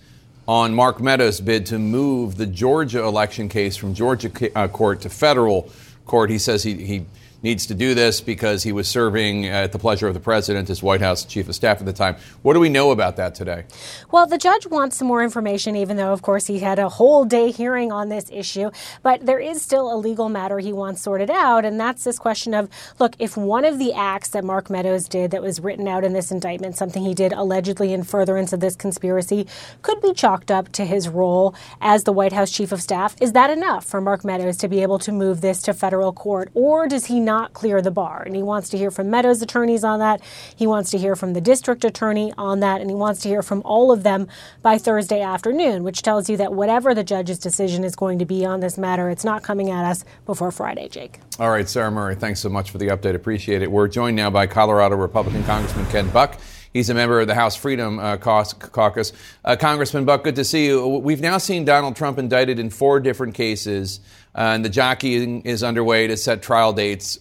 [0.46, 5.10] on Mark Meadows' bid to move the Georgia election case from Georgia uh, court to
[5.10, 5.70] federal
[6.06, 6.30] court.
[6.30, 7.06] He says he, he
[7.42, 10.82] needs to do this because he was serving at the pleasure of the president as
[10.82, 12.16] White House chief of staff at the time.
[12.42, 13.64] What do we know about that today?
[14.10, 17.24] Well, the judge wants some more information, even though, of course, he had a whole
[17.24, 18.70] day hearing on this issue.
[19.02, 22.54] But there is still a legal matter he wants sorted out, and that's this question
[22.54, 22.68] of
[22.98, 26.12] look, if one of the acts that Mark Meadows did that was written out in
[26.12, 29.46] this indictment, something he did allegedly in furtherance of this conspiracy,
[29.82, 33.32] could be chalked up to his role as the White House chief of staff, is
[33.32, 36.88] that enough for Mark Meadows to be able to move this to federal court, or
[36.88, 38.22] does he not clear the bar.
[38.24, 40.20] And he wants to hear from Meadows attorneys on that.
[40.56, 42.80] He wants to hear from the district attorney on that.
[42.80, 44.28] And he wants to hear from all of them
[44.62, 48.46] by Thursday afternoon, which tells you that whatever the judge's decision is going to be
[48.46, 51.20] on this matter, it's not coming at us before Friday, Jake.
[51.38, 53.14] All right, Sarah Murray, thanks so much for the update.
[53.14, 53.70] Appreciate it.
[53.70, 56.38] We're joined now by Colorado Republican Congressman Ken Buck.
[56.72, 59.12] He's a member of the House Freedom uh, Caucus.
[59.44, 60.86] Uh, Congressman Buck, good to see you.
[60.86, 64.00] We've now seen Donald Trump indicted in four different cases,
[64.34, 67.18] and the jockeying is underway to set trial dates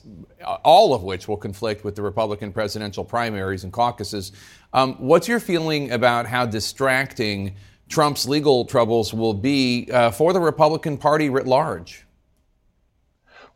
[0.63, 4.31] all of which will conflict with the Republican presidential primaries and caucuses.
[4.73, 7.55] Um, what's your feeling about how distracting
[7.89, 12.03] Trump's legal troubles will be uh, for the Republican Party writ large?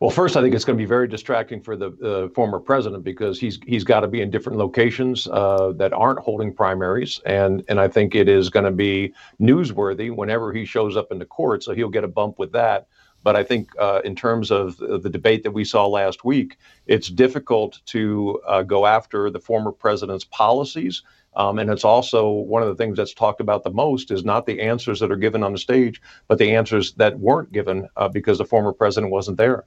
[0.00, 3.04] Well, first, I think it's going to be very distracting for the uh, former president
[3.04, 7.62] because he's he's got to be in different locations uh, that aren't holding primaries, and
[7.68, 11.24] and I think it is going to be newsworthy whenever he shows up in the
[11.24, 11.62] court.
[11.62, 12.88] So he'll get a bump with that.
[13.22, 16.56] But I think uh, in terms of the debate that we saw last week,
[16.86, 21.02] it's difficult to uh, go after the former president's policies
[21.34, 24.46] Um, and it's also one of the things that's talked about the most is not
[24.46, 28.08] the answers that are given on the stage, but the answers that weren't given uh,
[28.08, 29.64] because the former president wasn't there.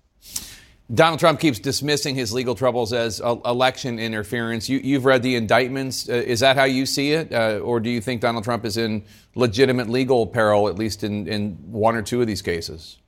[0.93, 4.69] Donald Trump keeps dismissing his legal troubles as uh, election interference.
[4.69, 6.07] You, have read the indictments.
[6.07, 7.33] Uh, is that how you see it?
[7.33, 9.03] Uh, or do you think Donald Trump is in
[9.33, 12.99] legitimate legal peril, at least in, in one or two of these cases?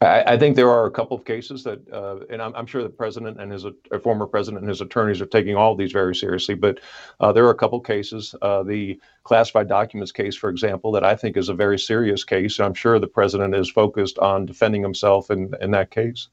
[0.00, 2.82] I, I think there are a couple of cases that, uh, and I'm, I'm, sure
[2.82, 3.64] the president and his
[4.02, 6.54] former president and his attorneys are taking all of these very seriously.
[6.54, 6.80] But
[7.20, 8.34] uh, there are a couple of cases.
[8.42, 12.60] Uh, the classified documents case, for example, that I think is a very serious case.
[12.60, 16.28] I'm sure the president is focused on defending himself in, in that case.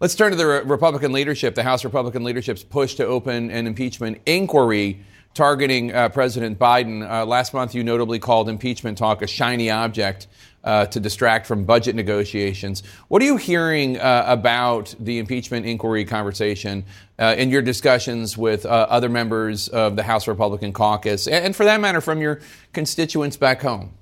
[0.00, 1.54] Let's turn to the Republican leadership.
[1.56, 5.00] The House Republican leadership's push to open an impeachment inquiry
[5.34, 7.08] targeting uh, President Biden.
[7.08, 10.26] Uh, last month, you notably called impeachment talk a shiny object
[10.68, 12.82] uh, to distract from budget negotiations.
[13.08, 16.84] What are you hearing uh, about the impeachment inquiry conversation
[17.18, 21.64] uh, in your discussions with uh, other members of the House Republican caucus, and for
[21.64, 22.40] that matter, from your
[22.74, 23.94] constituents back home?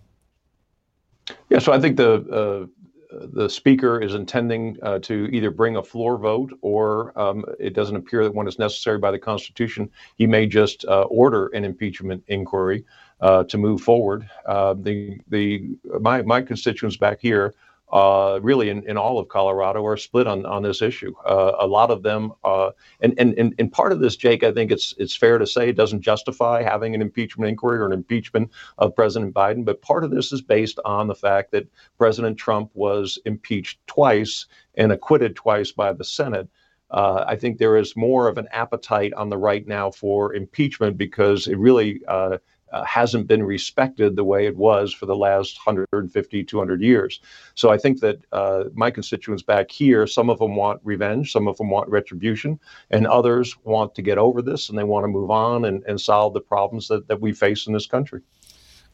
[1.48, 2.68] Yeah, so I think the
[3.12, 7.74] uh, the speaker is intending uh, to either bring a floor vote or um, it
[7.74, 9.88] doesn't appear that one is necessary by the Constitution.
[10.16, 12.84] He may just uh, order an impeachment inquiry
[13.20, 14.28] uh, to move forward.
[14.46, 15.68] Uh, the the
[16.00, 17.54] my my constituents back here,
[17.92, 21.14] uh, really in, in all of Colorado, are split on on this issue.
[21.24, 24.52] Uh, a lot of them, uh, and, and and and part of this, Jake, I
[24.52, 27.92] think it's it's fair to say, it doesn't justify having an impeachment inquiry or an
[27.92, 29.64] impeachment of President Biden.
[29.64, 34.46] But part of this is based on the fact that President Trump was impeached twice
[34.74, 36.48] and acquitted twice by the Senate.
[36.90, 40.96] Uh, I think there is more of an appetite on the right now for impeachment
[40.96, 42.38] because it really uh,
[42.72, 47.20] uh, hasn't been respected the way it was for the last 150, 200 years.
[47.54, 51.48] So I think that uh, my constituents back here, some of them want revenge, some
[51.48, 52.58] of them want retribution,
[52.90, 56.00] and others want to get over this and they want to move on and, and
[56.00, 58.20] solve the problems that, that we face in this country.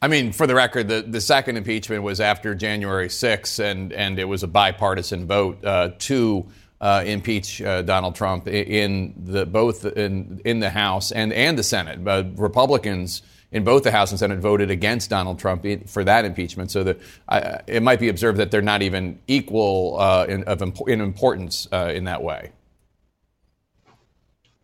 [0.02, 4.18] I mean, for the record, the, the second impeachment was after January 6th, and, and
[4.18, 6.44] it was a bipartisan vote uh, to
[6.80, 11.62] uh, impeach uh, Donald Trump in the both in in the House and and the
[11.62, 12.02] Senate.
[12.02, 13.22] But Republicans
[13.52, 16.70] in both the House and Senate voted against Donald Trump for that impeachment.
[16.70, 20.62] So that uh, it might be observed that they're not even equal uh, in, of,
[20.86, 22.52] in importance uh, in that way.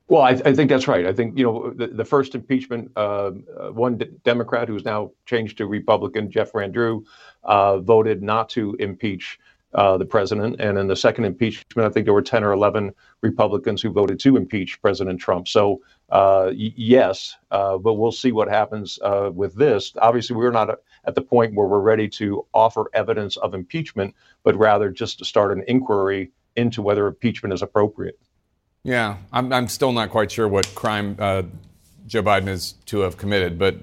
[0.08, 1.04] Well, I, I, think that's right.
[1.04, 5.10] I think you know the, the first impeachment, uh, uh, one d- Democrat who's now
[5.26, 7.04] changed to Republican, Jeff Van Drew,
[7.44, 9.38] uh, voted not to impeach
[9.74, 10.56] uh, the president.
[10.60, 14.18] And in the second impeachment, I think there were 10 or 11 Republicans who voted
[14.20, 15.46] to impeach President Trump.
[15.46, 19.92] So, uh, y- yes, uh, but we'll see what happens uh, with this.
[20.00, 24.56] Obviously, we're not at the point where we're ready to offer evidence of impeachment, but
[24.56, 28.18] rather just to start an inquiry into whether impeachment is appropriate.
[28.84, 31.42] Yeah, I'm, I'm still not quite sure what crime uh,
[32.06, 33.76] Joe Biden is to have committed, but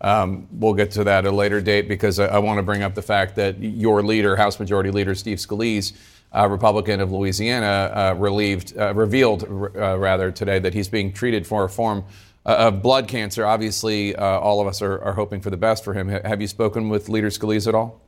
[0.00, 2.82] um, we'll get to that at a later date because I, I, want to bring
[2.82, 5.94] up the fact that your leader, House Majority Leader Steve Scalise,
[6.34, 11.46] uh, Republican of Louisiana, uh, relieved, uh, revealed uh, rather today that he's being treated
[11.46, 12.04] for a form
[12.44, 13.46] of blood cancer.
[13.46, 16.08] Obviously, all of us are, are, hoping for the best for him.
[16.08, 18.02] have you spoken with Leader Scalise at all?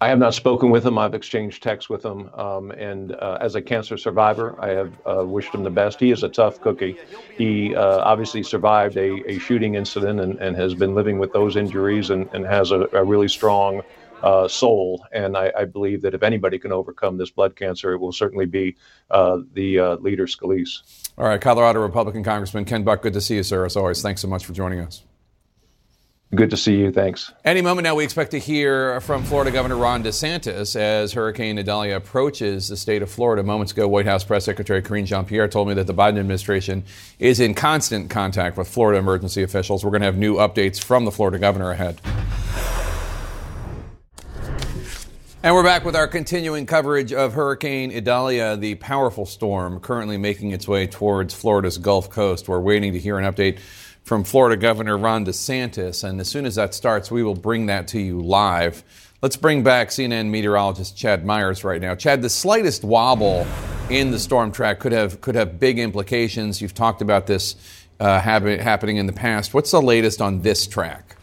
[0.00, 0.98] I have not spoken with him.
[0.98, 2.28] I've exchanged texts with him.
[2.34, 5.98] Um, and uh, as a cancer survivor, I have uh, wished him the best.
[5.98, 6.98] He is a tough cookie.
[7.38, 11.56] He uh, obviously survived a, a shooting incident and, and, has been living with those
[11.56, 13.82] injuries and, and has a, a really strong
[14.24, 15.06] uh, soul.
[15.12, 18.46] And I, I, believe that if anybody can overcome this blood cancer, it will certainly
[18.46, 18.74] be
[19.10, 21.10] uh, the uh, leader, Scalise.
[21.18, 24.00] All right, Colorado Republican Congressman Ken Buck, good to see you, sir, as always.
[24.00, 25.02] Thanks so much for joining us.
[26.34, 26.90] Good to see you.
[26.90, 27.32] Thanks.
[27.44, 31.96] Any moment now, we expect to hear from Florida Governor Ron DeSantis as Hurricane Idalia
[31.96, 33.42] approaches the state of Florida.
[33.42, 36.82] Moments ago, White House Press Secretary Karine Jean Pierre told me that the Biden administration
[37.18, 39.84] is in constant contact with Florida emergency officials.
[39.84, 42.00] We're going to have new updates from the Florida governor ahead.
[45.44, 50.52] And we're back with our continuing coverage of Hurricane Idalia, the powerful storm currently making
[50.52, 52.48] its way towards Florida's Gulf Coast.
[52.48, 53.58] We're waiting to hear an update
[54.04, 56.02] from Florida Governor Ron DeSantis.
[56.02, 58.82] And as soon as that starts, we will bring that to you live.
[59.20, 61.94] Let's bring back CNN meteorologist Chad Myers right now.
[61.94, 63.46] Chad, the slightest wobble
[63.90, 66.62] in the storm track could have could have big implications.
[66.62, 67.54] You've talked about this
[68.00, 69.52] uh, happening in the past.
[69.52, 71.18] What's the latest on this track?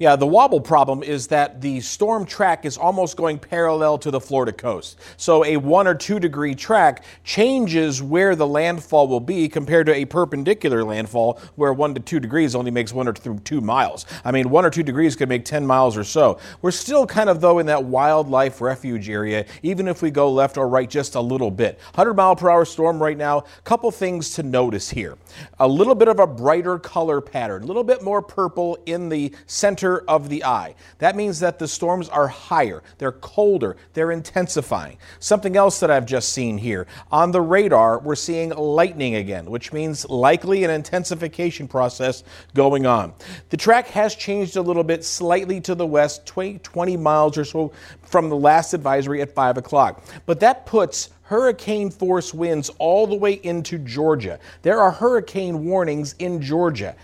[0.00, 4.20] Yeah, the wobble problem is that the storm track is almost going parallel to the
[4.20, 4.96] Florida coast.
[5.16, 9.94] So a one or two degree track changes where the landfall will be compared to
[9.94, 14.06] a perpendicular landfall where one to two degrees only makes one or two miles.
[14.24, 16.38] I mean, one or two degrees could make 10 miles or so.
[16.62, 20.56] We're still kind of, though, in that wildlife refuge area, even if we go left
[20.56, 21.76] or right just a little bit.
[21.94, 23.44] 100 mile per hour storm right now.
[23.64, 25.18] Couple things to notice here.
[25.58, 29.34] A little bit of a brighter color pattern, a little bit more purple in the
[29.46, 30.74] center of the eye.
[30.98, 34.98] That means that the storms are higher, they're colder, they're intensifying.
[35.18, 39.72] Something else that I've just seen here on the radar, we're seeing lightning again, which
[39.72, 42.24] means likely an intensification process
[42.54, 43.14] going on.
[43.50, 47.44] The track has changed a little bit slightly to the west, 20, 20 miles or
[47.44, 50.04] so from the last advisory at 5 o'clock.
[50.26, 54.38] But that puts hurricane force winds all the way into Georgia.
[54.62, 56.96] There are hurricane warnings in Georgia.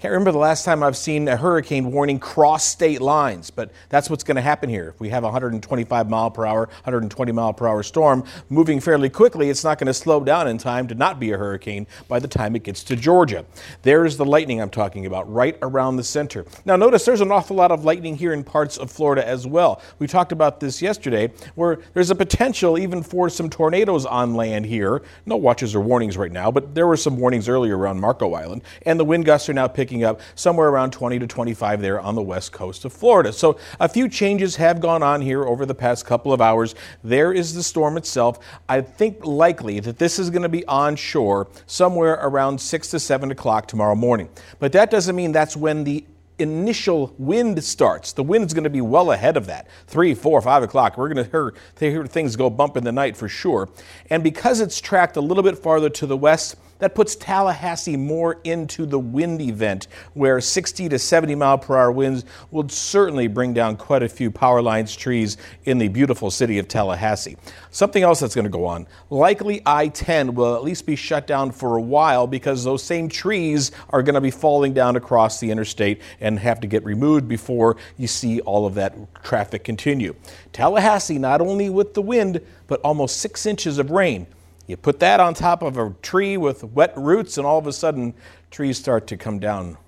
[0.00, 4.08] Can't remember the last time I've seen a hurricane warning cross state lines, but that's
[4.08, 4.90] what's going to happen here.
[4.90, 9.10] If we have a 125 mile per hour, 120 mile per hour storm moving fairly
[9.10, 12.20] quickly, it's not going to slow down in time to not be a hurricane by
[12.20, 13.44] the time it gets to Georgia.
[13.82, 16.46] There's the lightning I'm talking about, right around the center.
[16.64, 19.82] Now, notice there's an awful lot of lightning here in parts of Florida as well.
[19.98, 24.66] We talked about this yesterday, where there's a potential even for some tornadoes on land
[24.66, 25.02] here.
[25.26, 28.62] No watches or warnings right now, but there were some warnings earlier around Marco Island,
[28.82, 31.98] and the wind gusts are now picking picking up somewhere around 20 to 25 there
[31.98, 33.32] on the west coast of Florida.
[33.32, 36.74] So a few changes have gone on here over the past couple of hours.
[37.02, 38.38] There is the storm itself.
[38.68, 43.30] I think likely that this is going to be onshore somewhere around 6 to 7
[43.30, 44.28] o'clock tomorrow morning.
[44.58, 46.04] But that doesn't mean that's when the
[46.38, 48.12] initial wind starts.
[48.12, 49.68] The wind is going to be well ahead of that.
[49.86, 50.98] Three, four, five o'clock.
[50.98, 53.70] We're going to hear, hear things go bump in the night for sure.
[54.10, 58.40] And because it's tracked a little bit farther to the west, that puts Tallahassee more
[58.44, 63.54] into the wind event, where 60 to 70 mile per hour winds would certainly bring
[63.54, 67.36] down quite a few power lines, trees in the beautiful city of Tallahassee.
[67.70, 71.26] Something else that's going to go on likely I 10 will at least be shut
[71.26, 75.40] down for a while because those same trees are going to be falling down across
[75.40, 80.14] the interstate and have to get removed before you see all of that traffic continue.
[80.52, 84.26] Tallahassee, not only with the wind, but almost six inches of rain.
[84.68, 87.72] You put that on top of a tree with wet roots, and all of a
[87.72, 88.12] sudden,
[88.50, 89.78] trees start to come down.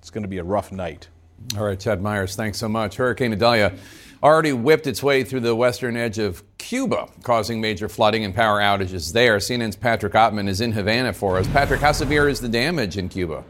[0.00, 1.08] It's going to be a rough night.
[1.56, 2.96] All right, Chad Myers, thanks so much.
[2.96, 3.72] Hurricane Idalia
[4.24, 8.58] already whipped its way through the western edge of Cuba, causing major flooding and power
[8.58, 9.36] outages there.
[9.36, 11.46] CNN's Patrick Oppmann is in Havana for us.
[11.48, 13.44] Patrick, how severe is the damage in Cuba?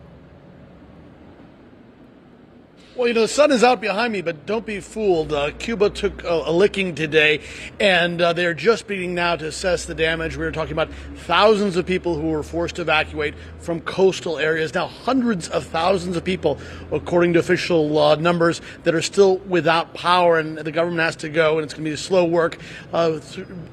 [2.97, 5.31] Well, you know, the sun is out behind me, but don't be fooled.
[5.31, 7.43] Uh, Cuba took a, a, licking today,
[7.79, 10.39] and uh, they're just beginning now to assess the damage.
[10.39, 10.89] We are talking about
[11.27, 14.73] thousands of people who were forced to evacuate from coastal areas.
[14.73, 16.59] Now, hundreds of thousands of people,
[16.91, 21.29] according to official uh, numbers, that are still without power, and the government has to
[21.29, 22.57] go, and it's going to be slow work
[22.95, 23.21] uh,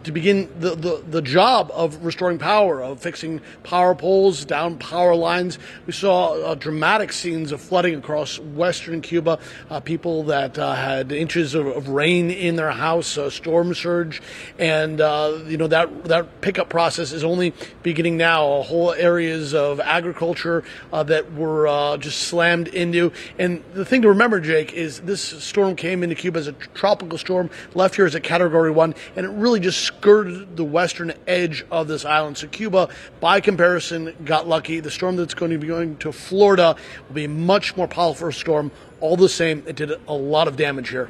[0.03, 5.15] to begin the, the, the job of restoring power, of fixing power poles, down power
[5.15, 5.59] lines.
[5.85, 9.12] We saw uh, dramatic scenes of flooding across western Cuba.
[9.13, 9.37] Cuba,
[9.69, 14.23] uh, people that uh, had inches of, of, rain in their house, a storm surge,
[14.57, 17.53] and uh, you know that that pickup process is only
[17.83, 18.63] beginning now.
[18.63, 23.11] Whole areas of agriculture uh, that were uh, just slammed into.
[23.37, 27.19] And the thing to remember, Jake, is this storm came into Cuba as a tropical
[27.19, 31.63] storm, left here as a Category One, and it really just skirted the western edge
[31.69, 32.39] of this island.
[32.39, 34.79] So Cuba, by comparison, got lucky.
[34.79, 36.75] The storm that's going to be going to Florida
[37.07, 38.71] will be a much more powerful storm
[39.03, 41.09] all the same, it did a lot of damage here.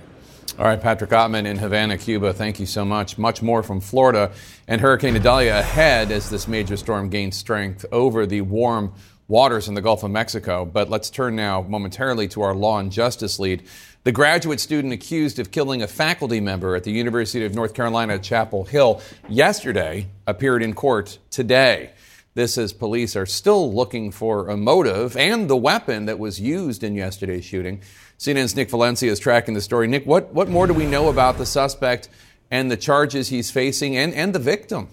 [0.57, 2.33] All right, Patrick Oppmann in Havana, Cuba.
[2.33, 3.19] Thank you so much.
[3.19, 4.31] Much more from Florida
[4.67, 8.93] and Hurricane Idalia ahead as this major storm gains strength over the warm
[9.27, 10.65] waters in the Gulf of Mexico.
[10.65, 13.61] But let's turn now momentarily to our law and justice lead.
[14.05, 18.17] The graduate student accused of killing a faculty member at the University of North Carolina
[18.17, 21.91] Chapel Hill yesterday appeared in court today.
[22.35, 26.83] This as police are still looking for a motive and the weapon that was used
[26.83, 27.81] in yesterday's shooting.
[28.17, 29.87] CNN's Nick Valencia is tracking the story.
[29.87, 32.09] Nick, what, what more do we know about the suspect
[32.49, 34.87] and the charges he's facing and, and the victim?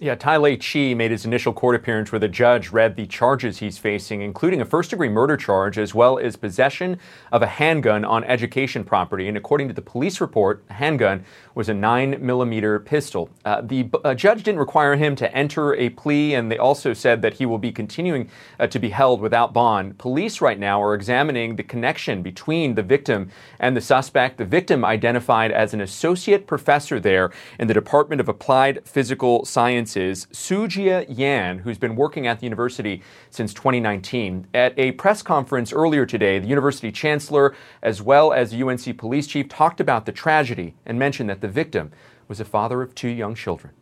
[0.00, 3.78] Yeah, Tailei Qi made his initial court appearance where the judge read the charges he's
[3.78, 7.00] facing, including a first degree murder charge as well as possession
[7.32, 9.26] of a handgun on education property.
[9.26, 11.24] And according to the police report, the handgun
[11.58, 13.28] was a 9 millimeter pistol.
[13.44, 17.20] Uh, the uh, judge didn't require him to enter a plea, and they also said
[17.20, 18.30] that he will be continuing
[18.60, 19.98] uh, to be held without bond.
[19.98, 23.28] Police right now are examining the connection between the victim
[23.58, 24.38] and the suspect.
[24.38, 30.28] The victim identified as an associate professor there in the Department of Applied Physical Sciences,
[30.32, 34.46] Zijie Yan, who's been working at the university since 2019.
[34.54, 37.52] At a press conference earlier today, the university chancellor,
[37.82, 41.90] as well as UNC police chief, talked about the tragedy and mentioned that the victim
[42.28, 43.72] was a father of two young children.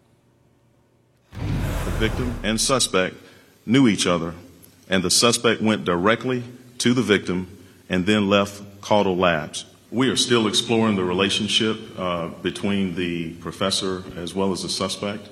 [1.33, 3.17] The victim and suspect
[3.65, 4.35] knew each other,
[4.89, 6.45] and the suspect went directly
[6.79, 7.49] to the victim
[7.89, 9.65] and then left Caudill Labs.
[9.91, 15.29] We are still exploring the relationship uh, between the professor as well as the suspect.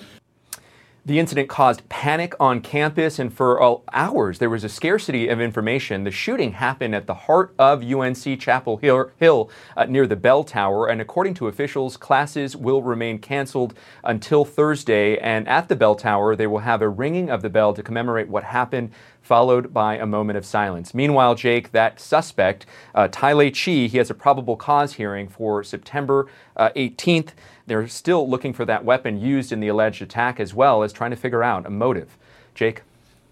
[1.07, 5.39] The incident caused panic on campus, and for uh, hours there was a scarcity of
[5.39, 6.05] information.
[6.05, 10.89] The shooting happened at the heart of UNC Chapel Hill, uh, near the bell tower,
[10.89, 15.19] and according to officials, classes will remain canceled until Thursday.
[15.19, 18.29] And at the bell tower, they will have a ringing of the bell to commemorate
[18.29, 18.91] what happened
[19.25, 20.95] followed by a moment of silence.
[20.95, 26.29] Meanwhile, Jake, that suspect, uh, Tailei Qi, he has a probable cause hearing for September
[26.57, 27.31] uh, 18th.
[27.67, 31.11] They're still looking for that weapon used in the alleged attack as well as trying
[31.11, 32.19] to figure out a motive.
[32.55, 32.83] Jake?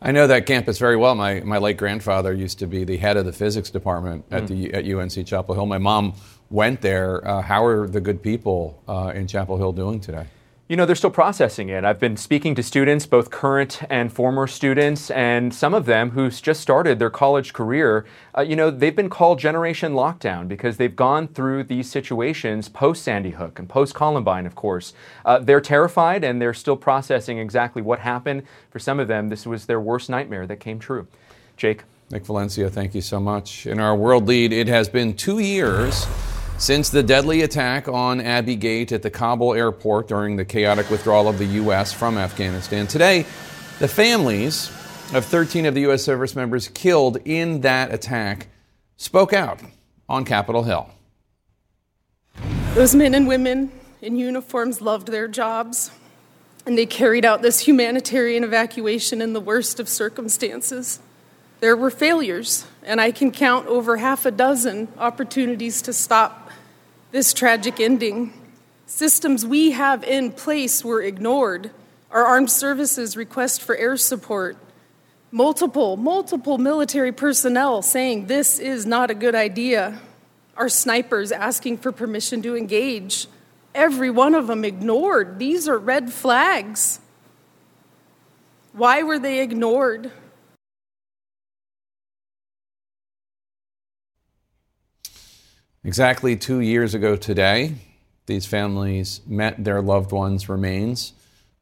[0.00, 1.14] I know that campus very well.
[1.14, 4.48] My, my late grandfather used to be the head of the physics department at, mm.
[4.48, 5.66] the, at UNC Chapel Hill.
[5.66, 6.14] My mom
[6.50, 7.26] went there.
[7.26, 10.26] Uh, how are the good people uh, in Chapel Hill doing today?
[10.68, 11.84] You know, they're still processing it.
[11.84, 16.40] I've been speaking to students, both current and former students, and some of them who's
[16.40, 18.06] just started their college career.
[18.34, 23.02] Uh, you know, they've been called Generation Lockdown because they've gone through these situations post
[23.02, 24.94] Sandy Hook and post Columbine, of course.
[25.26, 28.44] Uh, they're terrified and they're still processing exactly what happened.
[28.70, 31.08] For some of them, this was their worst nightmare that came true.
[31.56, 31.82] Jake.
[32.10, 33.66] Nick Valencia, thank you so much.
[33.66, 36.06] In our world lead, it has been two years
[36.62, 41.26] since the deadly attack on Abbey Gate at the Kabul airport during the chaotic withdrawal
[41.26, 41.92] of the U.S.
[41.92, 43.26] from Afghanistan, today
[43.80, 44.68] the families
[45.12, 46.04] of 13 of the U.S.
[46.04, 48.46] service members killed in that attack
[48.96, 49.58] spoke out
[50.08, 50.88] on Capitol Hill.
[52.74, 55.90] Those men and women in uniforms loved their jobs,
[56.64, 61.00] and they carried out this humanitarian evacuation in the worst of circumstances.
[61.58, 66.41] There were failures, and I can count over half a dozen opportunities to stop
[67.12, 68.32] this tragic ending.
[68.86, 71.70] Systems we have in place were ignored.
[72.10, 74.56] Our armed services request for air support.
[75.30, 80.00] Multiple, multiple military personnel saying this is not a good idea.
[80.56, 83.28] Our snipers asking for permission to engage.
[83.74, 85.38] Every one of them ignored.
[85.38, 87.00] These are red flags.
[88.72, 90.10] Why were they ignored?
[95.84, 97.74] Exactly two years ago today,
[98.26, 101.12] these families met their loved ones' remains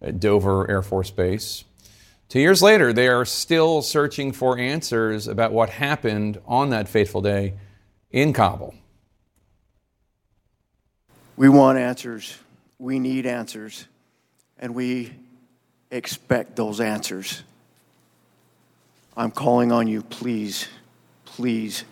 [0.03, 1.65] at Dover Air Force Base.
[2.29, 7.23] Two years later, they are still searching for answers about what happened on that fateful
[7.23, 7.55] day
[8.11, 8.75] in Kabul.
[11.37, 12.39] We want answers.
[12.79, 13.87] We need answers.
[14.59, 15.13] And we
[15.91, 17.43] expect those answers.
[19.17, 20.69] I'm calling on you, please,
[21.25, 21.85] please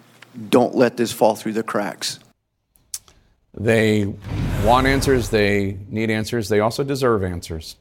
[0.50, 2.18] don't let this fall through the cracks.
[3.54, 4.06] They
[4.64, 7.76] want answers, they need answers, they also deserve answers.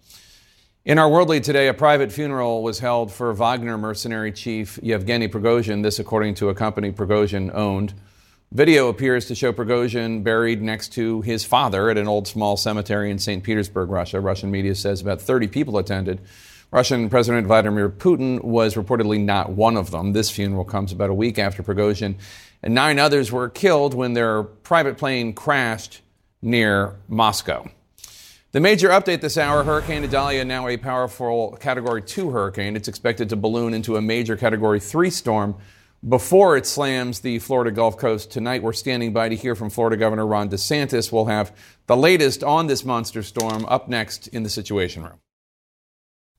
[0.86, 5.28] In our world lead today, a private funeral was held for Wagner mercenary chief Yevgeny
[5.28, 7.94] Prigozhin, this according to a company Prigozhin owned.
[8.54, 13.12] Video appears to show Prigozhin buried next to his father at an old small cemetery
[13.12, 13.44] in St.
[13.44, 14.22] Petersburg, Russia.
[14.22, 16.22] Russian media says about 30 people attended.
[16.72, 20.14] Russian President Vladimir Putin was reportedly not one of them.
[20.14, 22.16] This funeral comes about a week after Prigozhin
[22.64, 26.02] and nine others were killed when their private plane crashed
[26.42, 27.70] near Moscow.
[28.52, 32.76] The major update this hour Hurricane Idalia, now a powerful Category 2 hurricane.
[32.76, 35.56] It's expected to balloon into a major Category 3 storm
[36.08, 38.64] before it slams the Florida Gulf Coast tonight.
[38.64, 41.12] We're standing by to hear from Florida Governor Ron DeSantis.
[41.12, 41.56] We'll have
[41.88, 45.20] the latest on this monster storm up next in the Situation Room.